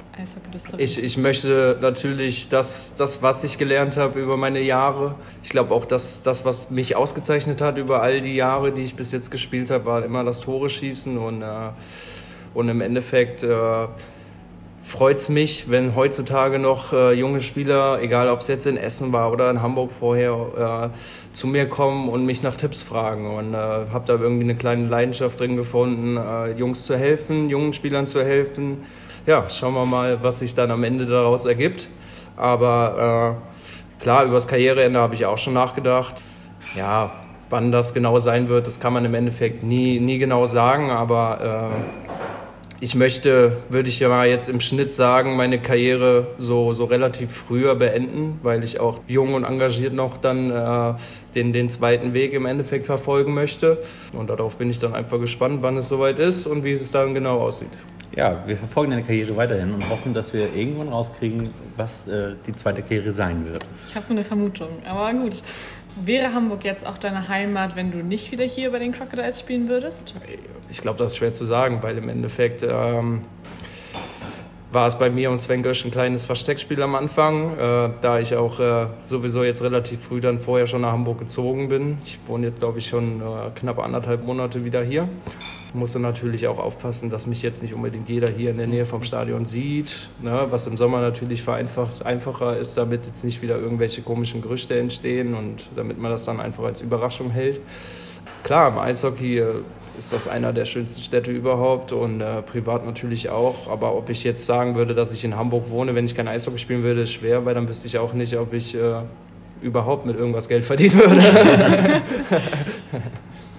Ich, 0.78 1.02
ich 1.02 1.18
möchte 1.18 1.78
natürlich 1.80 2.48
das, 2.48 2.94
das, 2.96 3.22
was 3.22 3.44
ich 3.44 3.58
gelernt 3.58 3.96
habe 3.96 4.20
über 4.20 4.36
meine 4.36 4.60
Jahre, 4.62 5.14
ich 5.42 5.50
glaube 5.50 5.74
auch, 5.74 5.84
dass 5.84 6.22
das, 6.22 6.44
was 6.44 6.70
mich 6.70 6.96
ausgezeichnet 6.96 7.60
hat 7.60 7.78
über 7.78 8.02
all 8.02 8.20
die 8.20 8.34
Jahre, 8.34 8.72
die 8.72 8.82
ich 8.82 8.96
bis 8.96 9.12
jetzt 9.12 9.30
gespielt 9.30 9.70
habe, 9.70 9.84
war 9.84 10.04
immer 10.04 10.24
das 10.24 10.40
Tore 10.40 10.70
schießen 10.70 11.18
und, 11.18 11.42
äh, 11.42 11.46
und 12.54 12.68
im 12.68 12.80
Endeffekt... 12.80 13.42
Äh, 13.42 13.88
freut 14.88 15.18
es 15.18 15.28
mich, 15.28 15.70
wenn 15.70 15.94
heutzutage 15.94 16.58
noch 16.58 16.94
äh, 16.94 17.12
junge 17.12 17.42
Spieler, 17.42 18.00
egal 18.00 18.30
ob 18.30 18.40
es 18.40 18.48
jetzt 18.48 18.66
in 18.66 18.78
Essen 18.78 19.12
war 19.12 19.30
oder 19.30 19.50
in 19.50 19.60
Hamburg 19.60 19.90
vorher, 19.92 20.92
äh, 20.94 21.34
zu 21.34 21.46
mir 21.46 21.68
kommen 21.68 22.08
und 22.08 22.24
mich 22.24 22.42
nach 22.42 22.56
Tipps 22.56 22.82
fragen. 22.82 23.36
Und 23.36 23.52
äh, 23.52 23.56
habe 23.56 24.04
da 24.06 24.14
irgendwie 24.14 24.44
eine 24.44 24.54
kleine 24.54 24.88
Leidenschaft 24.88 25.38
drin 25.40 25.56
gefunden, 25.56 26.16
äh, 26.16 26.52
Jungs 26.52 26.86
zu 26.86 26.96
helfen, 26.96 27.50
jungen 27.50 27.74
Spielern 27.74 28.06
zu 28.06 28.24
helfen. 28.24 28.78
Ja, 29.26 29.48
schauen 29.50 29.74
wir 29.74 29.84
mal, 29.84 30.22
was 30.22 30.38
sich 30.38 30.54
dann 30.54 30.70
am 30.70 30.82
Ende 30.84 31.04
daraus 31.04 31.44
ergibt. 31.44 31.88
Aber 32.36 33.36
äh, 33.36 34.02
klar, 34.02 34.24
über 34.24 34.34
das 34.34 34.48
Karriereende 34.48 34.98
habe 34.98 35.14
ich 35.14 35.26
auch 35.26 35.38
schon 35.38 35.52
nachgedacht. 35.52 36.14
Ja, 36.76 37.10
wann 37.50 37.72
das 37.72 37.92
genau 37.92 38.18
sein 38.18 38.48
wird, 38.48 38.66
das 38.66 38.80
kann 38.80 38.94
man 38.94 39.04
im 39.04 39.14
Endeffekt 39.14 39.62
nie, 39.62 40.00
nie 40.00 40.16
genau 40.16 40.46
sagen, 40.46 40.90
aber 40.90 41.70
äh, 41.70 42.17
ich 42.80 42.94
möchte, 42.94 43.56
würde 43.68 43.88
ich 43.88 43.98
ja 43.98 44.08
mal 44.08 44.28
jetzt 44.28 44.48
im 44.48 44.60
Schnitt 44.60 44.92
sagen, 44.92 45.36
meine 45.36 45.60
Karriere 45.60 46.28
so, 46.38 46.72
so 46.72 46.84
relativ 46.84 47.32
früher 47.32 47.74
beenden, 47.74 48.38
weil 48.42 48.62
ich 48.62 48.78
auch 48.78 49.00
jung 49.08 49.34
und 49.34 49.44
engagiert 49.44 49.94
noch 49.94 50.16
dann 50.16 50.50
äh, 50.50 50.94
den, 51.34 51.52
den 51.52 51.70
zweiten 51.70 52.14
Weg 52.14 52.32
im 52.32 52.46
Endeffekt 52.46 52.86
verfolgen 52.86 53.34
möchte. 53.34 53.82
Und 54.12 54.30
darauf 54.30 54.56
bin 54.56 54.70
ich 54.70 54.78
dann 54.78 54.94
einfach 54.94 55.18
gespannt, 55.18 55.58
wann 55.62 55.76
es 55.76 55.88
soweit 55.88 56.18
ist 56.18 56.46
und 56.46 56.62
wie 56.62 56.72
es 56.72 56.90
dann 56.92 57.14
genau 57.14 57.40
aussieht. 57.40 57.70
Ja, 58.16 58.42
wir 58.46 58.56
verfolgen 58.56 58.90
deine 58.92 59.04
Karriere 59.04 59.36
weiterhin 59.36 59.74
und 59.74 59.88
hoffen, 59.90 60.14
dass 60.14 60.32
wir 60.32 60.54
irgendwann 60.54 60.88
rauskriegen, 60.88 61.50
was 61.76 62.06
äh, 62.08 62.34
die 62.46 62.52
zweite 62.52 62.82
Karriere 62.82 63.12
sein 63.12 63.44
wird. 63.44 63.64
Ich 63.88 63.94
habe 63.94 64.06
eine 64.10 64.24
Vermutung, 64.24 64.68
aber 64.84 65.12
gut. 65.12 65.42
Wäre 66.04 66.34
Hamburg 66.34 66.64
jetzt 66.64 66.86
auch 66.86 66.98
deine 66.98 67.28
Heimat, 67.28 67.76
wenn 67.76 67.90
du 67.90 67.98
nicht 67.98 68.32
wieder 68.32 68.44
hier 68.44 68.70
bei 68.70 68.78
den 68.78 68.92
Crocodiles 68.92 69.40
spielen 69.40 69.68
würdest? 69.68 70.14
Ich 70.68 70.80
glaube, 70.80 70.98
das 70.98 71.12
ist 71.12 71.18
schwer 71.18 71.32
zu 71.32 71.44
sagen, 71.44 71.78
weil 71.82 71.98
im 71.98 72.08
Endeffekt 72.08 72.62
ähm, 72.62 73.24
war 74.70 74.86
es 74.86 74.98
bei 74.98 75.10
mir 75.10 75.30
und 75.30 75.40
Sven 75.40 75.62
Gösch 75.62 75.84
ein 75.84 75.90
kleines 75.90 76.26
Versteckspiel 76.26 76.82
am 76.82 76.94
Anfang, 76.94 77.58
äh, 77.58 77.90
da 78.00 78.18
ich 78.20 78.36
auch 78.36 78.60
äh, 78.60 78.86
sowieso 79.00 79.44
jetzt 79.44 79.62
relativ 79.62 80.00
früh 80.02 80.20
dann 80.20 80.40
vorher 80.40 80.66
schon 80.66 80.82
nach 80.82 80.92
Hamburg 80.92 81.18
gezogen 81.18 81.68
bin. 81.68 81.98
Ich 82.04 82.18
wohne 82.26 82.46
jetzt, 82.46 82.58
glaube 82.58 82.78
ich, 82.78 82.86
schon 82.86 83.20
äh, 83.20 83.50
knapp 83.54 83.78
anderthalb 83.78 84.24
Monate 84.24 84.64
wieder 84.64 84.82
hier 84.82 85.08
musste 85.74 86.00
natürlich 86.00 86.46
auch 86.46 86.58
aufpassen, 86.58 87.10
dass 87.10 87.26
mich 87.26 87.42
jetzt 87.42 87.62
nicht 87.62 87.74
unbedingt 87.74 88.08
jeder 88.08 88.28
hier 88.28 88.50
in 88.50 88.58
der 88.58 88.66
Nähe 88.66 88.86
vom 88.86 89.02
Stadion 89.02 89.44
sieht, 89.44 90.10
ne, 90.22 90.46
was 90.50 90.66
im 90.66 90.76
Sommer 90.76 91.00
natürlich 91.00 91.42
vereinfacht, 91.42 92.04
einfacher 92.04 92.56
ist, 92.56 92.76
damit 92.76 93.06
jetzt 93.06 93.24
nicht 93.24 93.42
wieder 93.42 93.58
irgendwelche 93.58 94.02
komischen 94.02 94.42
Gerüchte 94.42 94.78
entstehen 94.78 95.34
und 95.34 95.68
damit 95.76 95.98
man 95.98 96.10
das 96.10 96.24
dann 96.24 96.40
einfach 96.40 96.64
als 96.64 96.80
Überraschung 96.80 97.30
hält. 97.30 97.60
Klar, 98.44 98.68
im 98.68 98.78
Eishockey 98.78 99.38
äh, 99.38 99.54
ist 99.98 100.12
das 100.12 100.28
einer 100.28 100.52
der 100.52 100.64
schönsten 100.64 101.02
Städte 101.02 101.30
überhaupt 101.30 101.92
und 101.92 102.20
äh, 102.20 102.40
privat 102.42 102.86
natürlich 102.86 103.28
auch. 103.30 103.68
Aber 103.68 103.96
ob 103.96 104.10
ich 104.10 104.24
jetzt 104.24 104.46
sagen 104.46 104.76
würde, 104.76 104.94
dass 104.94 105.12
ich 105.12 105.24
in 105.24 105.36
Hamburg 105.36 105.70
wohne, 105.70 105.94
wenn 105.94 106.04
ich 106.04 106.14
kein 106.14 106.28
Eishockey 106.28 106.58
spielen 106.58 106.82
würde, 106.82 107.02
ist 107.02 107.12
schwer, 107.12 107.44
weil 107.44 107.54
dann 107.54 107.68
wüsste 107.68 107.88
ich 107.88 107.98
auch 107.98 108.12
nicht, 108.12 108.36
ob 108.36 108.52
ich 108.52 108.74
äh, 108.74 109.02
überhaupt 109.60 110.06
mit 110.06 110.16
irgendwas 110.16 110.48
Geld 110.48 110.64
verdienen 110.64 110.94
würde. 110.94 112.02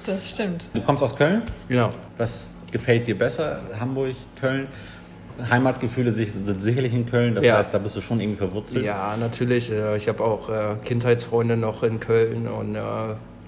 Das 0.05 0.29
stimmt. 0.29 0.69
Du 0.73 0.81
kommst 0.81 1.03
aus 1.03 1.15
Köln? 1.15 1.43
Genau. 1.67 1.91
Was 2.17 2.45
gefällt 2.71 3.07
dir 3.07 3.17
besser? 3.17 3.61
Hamburg, 3.79 4.15
Köln? 4.39 4.67
Heimatgefühle 5.49 6.11
sind 6.11 6.61
sicherlich 6.61 6.93
in 6.93 7.05
Köln, 7.05 7.35
das 7.35 7.45
ja. 7.45 7.57
heißt, 7.57 7.73
da 7.73 7.77
bist 7.77 7.95
du 7.95 8.01
schon 8.01 8.19
irgendwie 8.19 8.37
verwurzelt. 8.37 8.85
Ja, 8.85 9.15
natürlich. 9.17 9.71
Äh, 9.71 9.95
ich 9.95 10.07
habe 10.07 10.23
auch 10.23 10.49
äh, 10.49 10.75
Kindheitsfreunde 10.83 11.55
noch 11.55 11.83
in 11.83 11.99
Köln 11.99 12.47
und 12.47 12.75
äh, 12.75 12.81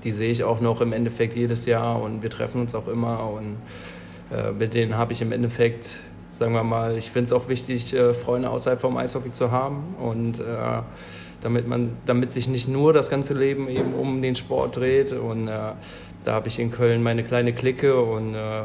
die 0.04 0.12
sehe 0.12 0.32
ich 0.32 0.44
auch 0.44 0.62
noch 0.62 0.82
im 0.82 0.94
Endeffekt 0.94 1.36
jedes 1.36 1.66
Jahr 1.66 2.02
und 2.02 2.24
wir 2.24 2.30
treffen 2.30 2.62
uns 2.62 2.76
auch 2.76 2.88
immer 2.88 3.30
und 3.30 3.58
mit 4.58 4.74
denen 4.74 4.96
habe 4.96 5.12
ich 5.12 5.22
im 5.22 5.34
Endeffekt, 5.34 6.00
sagen 6.30 6.54
wir 6.54 6.64
mal, 6.64 6.98
ich 6.98 7.12
finde 7.12 7.26
es 7.26 7.34
auch 7.34 7.50
wichtig, 7.50 7.94
Freunde 8.24 8.50
außerhalb 8.50 8.80
vom 8.80 8.96
Eishockey 8.96 9.34
zu 9.34 9.52
haben 9.52 9.94
und 10.00 10.42
damit 11.42 11.68
man, 11.68 11.98
damit 12.06 12.32
sich 12.32 12.48
nicht 12.48 12.70
nur 12.70 12.94
das 12.94 13.10
ganze 13.10 13.34
Leben 13.34 13.68
eben 13.68 13.94
um 13.94 14.22
den 14.22 14.36
Sport 14.36 14.78
dreht 14.78 15.12
und 15.12 15.50
da 16.23 16.34
habe 16.34 16.47
ich 16.47 16.60
in 16.60 16.71
Köln 16.71 17.03
meine 17.03 17.23
kleine 17.23 17.53
Clique 17.53 17.99
und 17.99 18.36
äh, 18.36 18.63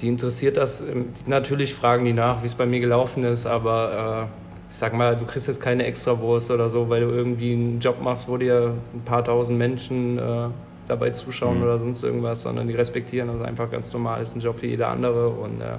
die 0.00 0.08
interessiert 0.08 0.56
das. 0.56 0.80
Ähm, 0.80 1.10
natürlich 1.26 1.74
fragen 1.74 2.04
die 2.04 2.12
nach, 2.12 2.42
wie 2.42 2.46
es 2.46 2.54
bei 2.54 2.66
mir 2.66 2.80
gelaufen 2.80 3.24
ist, 3.24 3.46
aber 3.46 4.28
äh, 4.30 4.46
ich 4.68 4.76
sag 4.76 4.94
mal, 4.94 5.16
du 5.16 5.24
kriegst 5.24 5.46
jetzt 5.46 5.60
keine 5.60 5.84
Extrawurst 5.84 6.50
oder 6.50 6.68
so, 6.68 6.88
weil 6.88 7.02
du 7.02 7.08
irgendwie 7.08 7.52
einen 7.52 7.80
Job 7.80 8.00
machst, 8.00 8.28
wo 8.28 8.36
dir 8.36 8.74
ein 8.94 9.02
paar 9.04 9.24
tausend 9.24 9.58
Menschen 9.58 10.18
äh, 10.18 10.48
dabei 10.88 11.10
zuschauen 11.10 11.58
mhm. 11.58 11.64
oder 11.64 11.78
sonst 11.78 12.02
irgendwas, 12.02 12.42
sondern 12.42 12.68
die 12.68 12.74
respektieren 12.74 13.28
das 13.28 13.40
einfach 13.40 13.70
ganz 13.70 13.92
normal. 13.92 14.22
Ist 14.22 14.36
ein 14.36 14.40
Job 14.40 14.60
wie 14.62 14.68
jeder 14.68 14.88
andere 14.88 15.28
und 15.28 15.60
äh, 15.60 15.78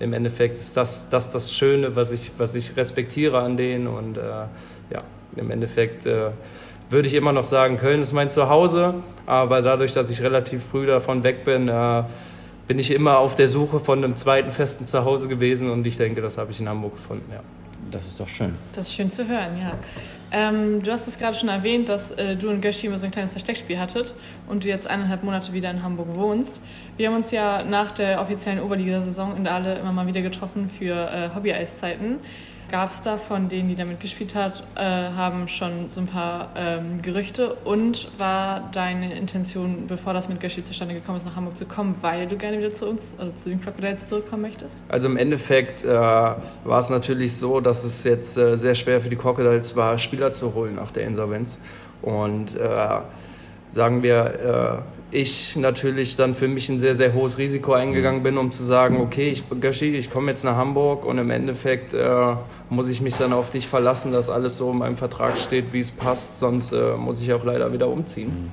im 0.00 0.12
Endeffekt 0.12 0.56
ist 0.56 0.76
das, 0.76 1.08
das 1.08 1.30
das 1.30 1.52
Schöne, 1.52 1.94
was 1.94 2.12
ich, 2.12 2.32
was 2.38 2.54
ich 2.54 2.76
respektiere 2.76 3.38
an 3.40 3.56
denen 3.56 3.86
und 3.86 4.16
äh, 4.16 4.20
ja, 4.20 4.98
im 5.36 5.50
Endeffekt 5.50 6.06
äh, 6.06 6.30
würde 6.92 7.08
ich 7.08 7.14
immer 7.14 7.32
noch 7.32 7.44
sagen, 7.44 7.76
Köln 7.78 8.00
ist 8.00 8.12
mein 8.12 8.30
Zuhause. 8.30 8.94
Aber 9.26 9.62
dadurch, 9.62 9.92
dass 9.92 10.10
ich 10.10 10.22
relativ 10.22 10.62
früh 10.64 10.86
davon 10.86 11.24
weg 11.24 11.44
bin, 11.44 11.68
äh, 11.68 12.04
bin 12.66 12.78
ich 12.78 12.90
immer 12.90 13.18
auf 13.18 13.34
der 13.34 13.48
Suche 13.48 13.80
von 13.80 14.04
einem 14.04 14.16
zweiten 14.16 14.52
festen 14.52 14.86
Zuhause 14.86 15.28
gewesen. 15.28 15.70
Und 15.70 15.86
ich 15.86 15.96
denke, 15.96 16.20
das 16.20 16.38
habe 16.38 16.52
ich 16.52 16.60
in 16.60 16.68
Hamburg 16.68 16.94
gefunden. 16.94 17.30
Ja. 17.32 17.40
Das 17.90 18.06
ist 18.06 18.18
doch 18.18 18.28
schön. 18.28 18.54
Das 18.72 18.86
ist 18.86 18.94
schön 18.94 19.10
zu 19.10 19.26
hören, 19.28 19.58
ja. 19.58 19.74
Ähm, 20.34 20.82
du 20.82 20.90
hast 20.90 21.06
es 21.06 21.18
gerade 21.18 21.36
schon 21.36 21.50
erwähnt, 21.50 21.90
dass 21.90 22.10
äh, 22.12 22.36
du 22.36 22.48
und 22.48 22.62
Göschi 22.62 22.86
immer 22.86 22.98
so 22.98 23.04
ein 23.04 23.12
kleines 23.12 23.32
Versteckspiel 23.32 23.78
hattet 23.78 24.14
und 24.48 24.64
du 24.64 24.68
jetzt 24.68 24.86
eineinhalb 24.86 25.22
Monate 25.24 25.52
wieder 25.52 25.70
in 25.70 25.82
Hamburg 25.82 26.08
wohnst. 26.14 26.62
Wir 26.96 27.08
haben 27.08 27.16
uns 27.16 27.30
ja 27.32 27.62
nach 27.62 27.92
der 27.92 28.18
offiziellen 28.18 28.60
Oberligasaison 28.60 29.36
in 29.36 29.46
Aale 29.46 29.78
immer 29.78 29.92
mal 29.92 30.06
wieder 30.06 30.22
getroffen 30.22 30.70
für 30.70 30.94
äh, 30.94 31.34
Hobby-Eiszeiten 31.34 32.20
gab 32.72 32.90
es 32.90 33.02
da 33.02 33.18
von 33.18 33.50
denen, 33.50 33.68
die 33.68 33.76
da 33.76 33.84
mitgespielt 33.84 34.34
hat, 34.34 34.64
äh, 34.76 34.80
haben 34.80 35.46
schon 35.46 35.90
so 35.90 36.00
ein 36.00 36.06
paar 36.06 36.48
ähm, 36.56 37.02
Gerüchte. 37.02 37.54
Und 37.64 38.08
war 38.18 38.70
deine 38.72 39.14
Intention, 39.14 39.86
bevor 39.86 40.14
das 40.14 40.28
mit 40.30 40.40
Göschi 40.40 40.64
zustande 40.64 40.94
gekommen 40.94 41.18
ist, 41.18 41.26
nach 41.26 41.36
Hamburg 41.36 41.58
zu 41.58 41.66
kommen, 41.66 41.96
weil 42.00 42.26
du 42.26 42.36
gerne 42.36 42.58
wieder 42.58 42.72
zu 42.72 42.88
uns, 42.88 43.14
also 43.18 43.30
zu 43.32 43.50
den 43.50 43.60
Crocodiles 43.60 44.08
zurückkommen 44.08 44.42
möchtest? 44.42 44.74
Also 44.88 45.06
im 45.06 45.18
Endeffekt 45.18 45.84
äh, 45.84 45.88
war 45.88 46.38
es 46.78 46.88
natürlich 46.88 47.36
so, 47.36 47.60
dass 47.60 47.84
es 47.84 48.04
jetzt 48.04 48.38
äh, 48.38 48.56
sehr 48.56 48.74
schwer 48.74 49.02
für 49.02 49.10
die 49.10 49.16
Crocodiles 49.16 49.76
war, 49.76 49.98
Spieler 49.98 50.32
zu 50.32 50.54
holen 50.54 50.76
nach 50.76 50.90
der 50.92 51.06
Insolvenz. 51.06 51.58
Und 52.00 52.56
äh, 52.56 53.00
sagen 53.68 54.02
wir, 54.02 54.82
äh, 54.82 55.01
ich 55.12 55.56
natürlich 55.56 56.16
dann 56.16 56.34
für 56.34 56.48
mich 56.48 56.70
ein 56.70 56.78
sehr, 56.78 56.94
sehr 56.94 57.12
hohes 57.12 57.36
Risiko 57.36 57.74
eingegangen 57.74 58.22
bin, 58.22 58.38
um 58.38 58.50
zu 58.50 58.62
sagen, 58.62 58.98
okay, 59.00 59.28
ich, 59.28 59.44
Göschi, 59.60 59.94
ich 59.94 60.10
komme 60.10 60.30
jetzt 60.30 60.42
nach 60.42 60.56
Hamburg 60.56 61.04
und 61.04 61.18
im 61.18 61.30
Endeffekt 61.30 61.92
äh, 61.92 62.34
muss 62.70 62.88
ich 62.88 63.02
mich 63.02 63.16
dann 63.16 63.34
auf 63.34 63.50
dich 63.50 63.68
verlassen, 63.68 64.10
dass 64.10 64.30
alles 64.30 64.56
so 64.56 64.70
in 64.70 64.78
meinem 64.78 64.96
Vertrag 64.96 65.36
steht, 65.36 65.72
wie 65.72 65.80
es 65.80 65.92
passt, 65.92 66.38
sonst 66.38 66.72
äh, 66.72 66.96
muss 66.96 67.22
ich 67.22 67.32
auch 67.34 67.44
leider 67.44 67.72
wieder 67.74 67.88
umziehen. 67.88 68.50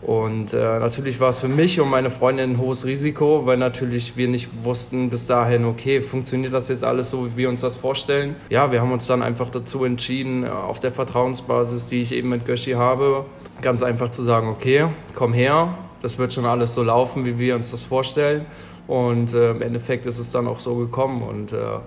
Und 0.00 0.54
äh, 0.54 0.78
natürlich 0.78 1.18
war 1.18 1.30
es 1.30 1.40
für 1.40 1.48
mich 1.48 1.80
und 1.80 1.90
meine 1.90 2.10
Freundin 2.10 2.52
ein 2.52 2.58
hohes 2.58 2.86
Risiko, 2.86 3.44
weil 3.44 3.56
natürlich 3.56 4.16
wir 4.16 4.28
nicht 4.28 4.48
wussten 4.62 5.10
bis 5.10 5.26
dahin, 5.26 5.64
okay, 5.64 6.00
funktioniert 6.00 6.52
das 6.52 6.68
jetzt 6.68 6.84
alles 6.84 7.10
so, 7.10 7.26
wie 7.26 7.36
wir 7.36 7.48
uns 7.48 7.62
das 7.62 7.76
vorstellen. 7.76 8.36
Ja, 8.48 8.70
wir 8.70 8.80
haben 8.80 8.92
uns 8.92 9.08
dann 9.08 9.24
einfach 9.24 9.50
dazu 9.50 9.84
entschieden, 9.84 10.44
äh, 10.44 10.48
auf 10.50 10.78
der 10.78 10.92
Vertrauensbasis, 10.92 11.88
die 11.88 12.00
ich 12.00 12.12
eben 12.12 12.28
mit 12.28 12.46
Göschi 12.46 12.72
habe, 12.72 13.24
ganz 13.60 13.82
einfach 13.82 14.10
zu 14.10 14.22
sagen, 14.22 14.46
okay, 14.48 14.86
komm 15.16 15.32
her, 15.32 15.76
das 16.00 16.18
wird 16.18 16.32
schon 16.32 16.46
alles 16.46 16.74
so 16.74 16.82
laufen, 16.82 17.24
wie 17.24 17.38
wir 17.38 17.54
uns 17.54 17.70
das 17.70 17.84
vorstellen. 17.84 18.46
Und 18.86 19.34
äh, 19.34 19.50
im 19.50 19.62
Endeffekt 19.62 20.06
ist 20.06 20.18
es 20.18 20.30
dann 20.30 20.46
auch 20.46 20.60
so 20.60 20.76
gekommen. 20.76 21.22
Und 21.22 21.52
äh, 21.52 21.78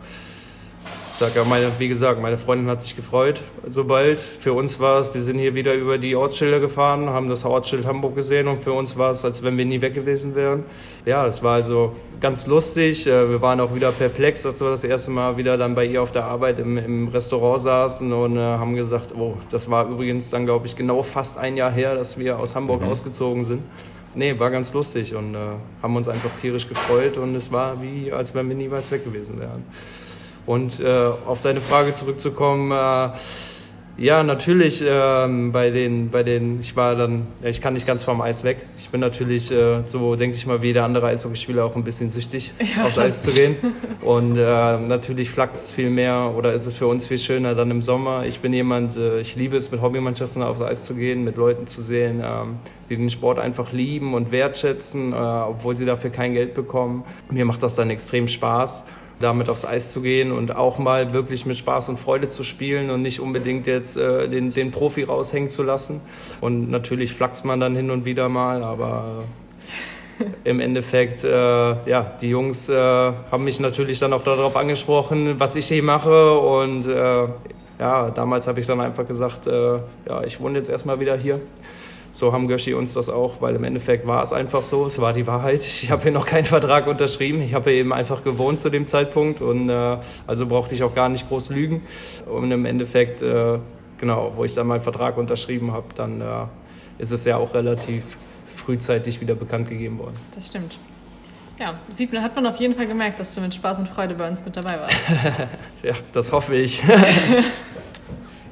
sag 1.19 1.35
ja, 1.35 1.43
meine, 1.43 1.67
wie 1.79 1.87
gesagt, 1.87 2.21
meine 2.21 2.37
Freundin 2.37 2.69
hat 2.69 2.81
sich 2.81 2.95
gefreut, 2.95 3.41
sobald. 3.67 4.21
Für 4.21 4.53
uns 4.53 4.79
war 4.79 5.01
es, 5.01 5.13
wir 5.13 5.21
sind 5.21 5.37
hier 5.37 5.53
wieder 5.53 5.73
über 5.73 5.97
die 5.97 6.15
Ortsschilder 6.15 6.59
gefahren, 6.59 7.09
haben 7.09 7.29
das 7.29 7.43
Ortsschild 7.43 7.85
Hamburg 7.85 8.15
gesehen 8.15 8.47
und 8.47 8.63
für 8.63 8.73
uns 8.73 8.97
war 8.97 9.11
es, 9.11 9.25
als 9.25 9.43
wenn 9.43 9.57
wir 9.57 9.65
nie 9.65 9.81
weg 9.81 9.93
gewesen 9.93 10.35
wären. 10.35 10.63
Ja, 11.05 11.25
es 11.25 11.43
war 11.43 11.53
also 11.53 11.93
ganz 12.21 12.47
lustig. 12.47 13.05
Äh, 13.07 13.29
wir 13.29 13.41
waren 13.41 13.59
auch 13.59 13.75
wieder 13.75 13.91
perplex, 13.91 14.43
dass 14.43 14.61
wir 14.61 14.69
das 14.69 14.83
erste 14.83 15.11
Mal 15.11 15.37
wieder 15.37 15.57
dann 15.57 15.75
bei 15.75 15.85
ihr 15.85 16.01
auf 16.01 16.11
der 16.11 16.25
Arbeit 16.25 16.59
im, 16.59 16.77
im 16.77 17.07
Restaurant 17.09 17.61
saßen 17.61 18.11
und 18.11 18.37
äh, 18.37 18.39
haben 18.39 18.75
gesagt, 18.75 19.13
oh, 19.17 19.35
das 19.51 19.69
war 19.69 19.89
übrigens 19.89 20.29
dann, 20.29 20.45
glaube 20.45 20.67
ich, 20.67 20.75
genau 20.75 21.01
fast 21.03 21.37
ein 21.37 21.57
Jahr 21.57 21.71
her, 21.71 21.95
dass 21.95 22.17
wir 22.17 22.39
aus 22.39 22.55
Hamburg 22.55 22.81
mhm. 22.81 22.89
ausgezogen 22.89 23.43
sind. 23.43 23.61
Nee, 24.15 24.39
war 24.39 24.49
ganz 24.49 24.73
lustig 24.73 25.13
und 25.13 25.35
äh, 25.35 25.37
haben 25.83 25.95
uns 25.95 26.07
einfach 26.07 26.31
tierisch 26.35 26.67
gefreut 26.67 27.17
und 27.17 27.35
es 27.35 27.51
war 27.51 27.81
wie, 27.81 28.11
als 28.11 28.33
wenn 28.33 28.49
wir 28.49 28.55
niemals 28.55 28.91
weg 28.91 29.03
gewesen 29.03 29.39
wären. 29.39 29.63
Und 30.45 30.79
äh, 30.79 31.11
auf 31.27 31.41
deine 31.41 31.61
Frage 31.61 31.93
zurückzukommen, 31.93 32.71
äh, 32.71 33.11
ja, 33.99 34.23
natürlich 34.23 34.81
ähm, 34.88 35.51
bei 35.51 35.71
den, 35.71 36.09
bei 36.09 36.23
den, 36.23 36.62
ich 36.62 36.75
war 36.77 36.95
dann, 36.95 37.27
ich 37.43 37.62
kann 37.62 37.73
nicht 37.73 37.85
ganz 37.85 38.05
vom 38.05 38.21
Eis 38.21 38.45
weg. 38.45 38.57
Ich 38.77 38.89
bin 38.89 39.01
natürlich, 39.01 39.51
äh, 39.51 39.81
so 39.81 40.15
denke 40.15 40.38
ich 40.38 40.45
mal, 40.45 40.62
wie 40.62 40.67
jeder 40.67 40.85
andere 40.85 41.07
Eishockeyspieler 41.07 41.65
auch 41.65 41.75
ein 41.75 41.83
bisschen 41.83 42.09
süchtig, 42.09 42.53
ja, 42.77 42.85
aufs 42.85 42.97
Eis 42.97 43.23
zu 43.23 43.33
gehen. 43.33 43.57
Und 44.01 44.38
äh, 44.38 44.77
natürlich 44.77 45.29
flackt 45.29 45.55
es 45.55 45.73
viel 45.73 45.89
mehr 45.89 46.33
oder 46.38 46.53
ist 46.53 46.65
es 46.65 46.75
für 46.75 46.88
uns 46.88 47.07
viel 47.07 47.17
schöner 47.17 47.55
dann 47.55 47.71
im 47.71 47.81
Sommer. 47.81 48.25
Ich 48.25 48.39
bin 48.39 48.53
jemand, 48.53 48.95
äh, 48.95 49.19
ich 49.19 49.35
liebe 49.35 49.57
es, 49.57 49.69
mit 49.69 49.81
Hobbymannschaften 49.81 50.43
aufs 50.43 50.62
Eis 50.62 50.83
zu 50.83 50.93
gehen, 50.93 51.25
mit 51.25 51.35
Leuten 51.35 51.67
zu 51.67 51.81
sehen, 51.81 52.21
ähm, 52.23 52.59
die 52.89 52.95
den 52.95 53.09
Sport 53.09 53.38
einfach 53.38 53.73
lieben 53.73 54.13
und 54.13 54.31
wertschätzen, 54.31 55.12
äh, 55.12 55.15
obwohl 55.15 55.75
sie 55.75 55.85
dafür 55.85 56.09
kein 56.09 56.33
Geld 56.33 56.53
bekommen. 56.53 57.03
Mir 57.29 57.43
macht 57.43 57.63
das 57.63 57.75
dann 57.75 57.89
extrem 57.89 58.29
Spaß 58.29 58.85
damit 59.19 59.49
aufs 59.49 59.65
Eis 59.65 59.91
zu 59.91 60.01
gehen 60.01 60.32
und 60.32 60.55
auch 60.55 60.79
mal 60.79 61.13
wirklich 61.13 61.45
mit 61.45 61.58
Spaß 61.58 61.89
und 61.89 61.99
Freude 61.99 62.29
zu 62.29 62.43
spielen 62.43 62.89
und 62.89 63.01
nicht 63.01 63.19
unbedingt 63.19 63.67
jetzt 63.67 63.97
äh, 63.97 64.29
den, 64.29 64.53
den 64.53 64.71
Profi 64.71 65.03
raushängen 65.03 65.49
zu 65.49 65.63
lassen. 65.63 66.01
Und 66.41 66.71
natürlich 66.71 67.13
flaxt 67.13 67.45
man 67.45 67.60
dann 67.60 67.75
hin 67.75 67.91
und 67.91 68.05
wieder 68.05 68.29
mal, 68.29 68.63
aber 68.63 69.23
im 70.43 70.60
Endeffekt, 70.60 71.23
äh, 71.23 71.29
ja, 71.29 72.12
die 72.21 72.29
Jungs 72.29 72.69
äh, 72.69 72.75
haben 72.75 73.43
mich 73.43 73.60
natürlich 73.60 73.99
dann 73.99 74.13
auch 74.13 74.23
darauf 74.23 74.55
angesprochen, 74.55 75.39
was 75.39 75.55
ich 75.55 75.67
hier 75.67 75.84
mache 75.84 76.38
und 76.39 76.86
äh, 76.88 77.27
ja, 77.79 78.10
damals 78.10 78.47
habe 78.47 78.60
ich 78.60 78.67
dann 78.67 78.82
einfach 78.82 79.08
gesagt, 79.08 79.47
äh, 79.47 79.77
ja, 80.08 80.23
ich 80.25 80.39
wohne 80.41 80.58
jetzt 80.58 80.69
erstmal 80.69 80.99
wieder 80.99 81.15
hier 81.17 81.39
so 82.11 82.33
haben 82.33 82.47
Göschi 82.47 82.73
uns 82.73 82.93
das 82.93 83.09
auch, 83.09 83.41
weil 83.41 83.55
im 83.55 83.63
Endeffekt 83.63 84.07
war 84.07 84.21
es 84.21 84.33
einfach 84.33 84.65
so, 84.65 84.85
es 84.85 84.99
war 84.99 85.13
die 85.13 85.27
Wahrheit. 85.27 85.63
Ich 85.65 85.91
habe 85.91 86.03
hier 86.03 86.11
noch 86.11 86.25
keinen 86.25 86.45
Vertrag 86.45 86.87
unterschrieben, 86.87 87.41
ich 87.41 87.53
habe 87.53 87.69
hier 87.69 87.79
eben 87.79 87.93
einfach 87.93 88.23
gewohnt 88.23 88.59
zu 88.59 88.69
dem 88.69 88.87
Zeitpunkt 88.87 89.41
und 89.41 89.69
äh, 89.69 89.97
also 90.27 90.45
brauchte 90.47 90.75
ich 90.75 90.83
auch 90.83 90.95
gar 90.95 91.09
nicht 91.09 91.27
groß 91.27 91.49
lügen. 91.49 91.83
Und 92.25 92.51
im 92.51 92.65
Endeffekt, 92.65 93.21
äh, 93.21 93.59
genau, 93.97 94.33
wo 94.35 94.43
ich 94.43 94.53
dann 94.53 94.67
meinen 94.67 94.81
Vertrag 94.81 95.17
unterschrieben 95.17 95.71
habe, 95.71 95.87
dann 95.95 96.21
äh, 96.21 96.25
ist 96.97 97.11
es 97.11 97.25
ja 97.25 97.37
auch 97.37 97.53
relativ 97.53 98.17
frühzeitig 98.55 99.21
wieder 99.21 99.35
bekannt 99.35 99.69
gegeben 99.69 99.99
worden. 99.99 100.15
Das 100.35 100.47
stimmt. 100.47 100.77
Ja, 101.59 101.77
sieht 101.93 102.13
man, 102.13 102.23
hat 102.23 102.35
man 102.35 102.45
auf 102.45 102.55
jeden 102.55 102.73
Fall 102.73 102.87
gemerkt, 102.87 103.19
dass 103.19 103.35
du 103.35 103.41
mit 103.41 103.53
Spaß 103.53 103.79
und 103.79 103.89
Freude 103.89 104.15
bei 104.15 104.29
uns 104.29 104.45
mit 104.45 104.55
dabei 104.55 104.79
warst. 104.79 104.95
ja, 105.83 105.93
das 106.13 106.31
hoffe 106.31 106.55
ich. 106.55 106.81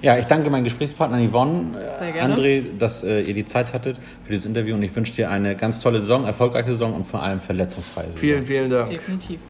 Ja, 0.02 0.18
ich 0.18 0.26
danke 0.26 0.50
meinen 0.50 0.64
Gesprächspartnern 0.64 1.28
Yvonne, 1.30 1.72
äh, 2.00 2.22
André, 2.22 2.64
dass 2.78 3.04
äh, 3.04 3.22
ihr 3.22 3.34
die 3.34 3.46
Zeit 3.46 3.74
hattet 3.74 3.98
für 4.24 4.32
dieses 4.32 4.46
Interview 4.46 4.76
und 4.76 4.84
ich 4.84 4.96
wünsche 4.96 5.14
dir 5.14 5.32
eine 5.32 5.56
ganz 5.56 5.80
tolle 5.80 6.02
Saison, 6.02 6.26
erfolgreiche 6.26 6.72
Saison 6.72 6.94
und 6.94 7.04
vor 7.04 7.24
allem 7.24 7.42
verletzungsfreie 7.42 8.06
Saison. 8.06 8.20
Vielen, 8.20 8.46
vielen 8.46 8.70
Dank. 8.70 8.90
Definitiv. 8.92 9.40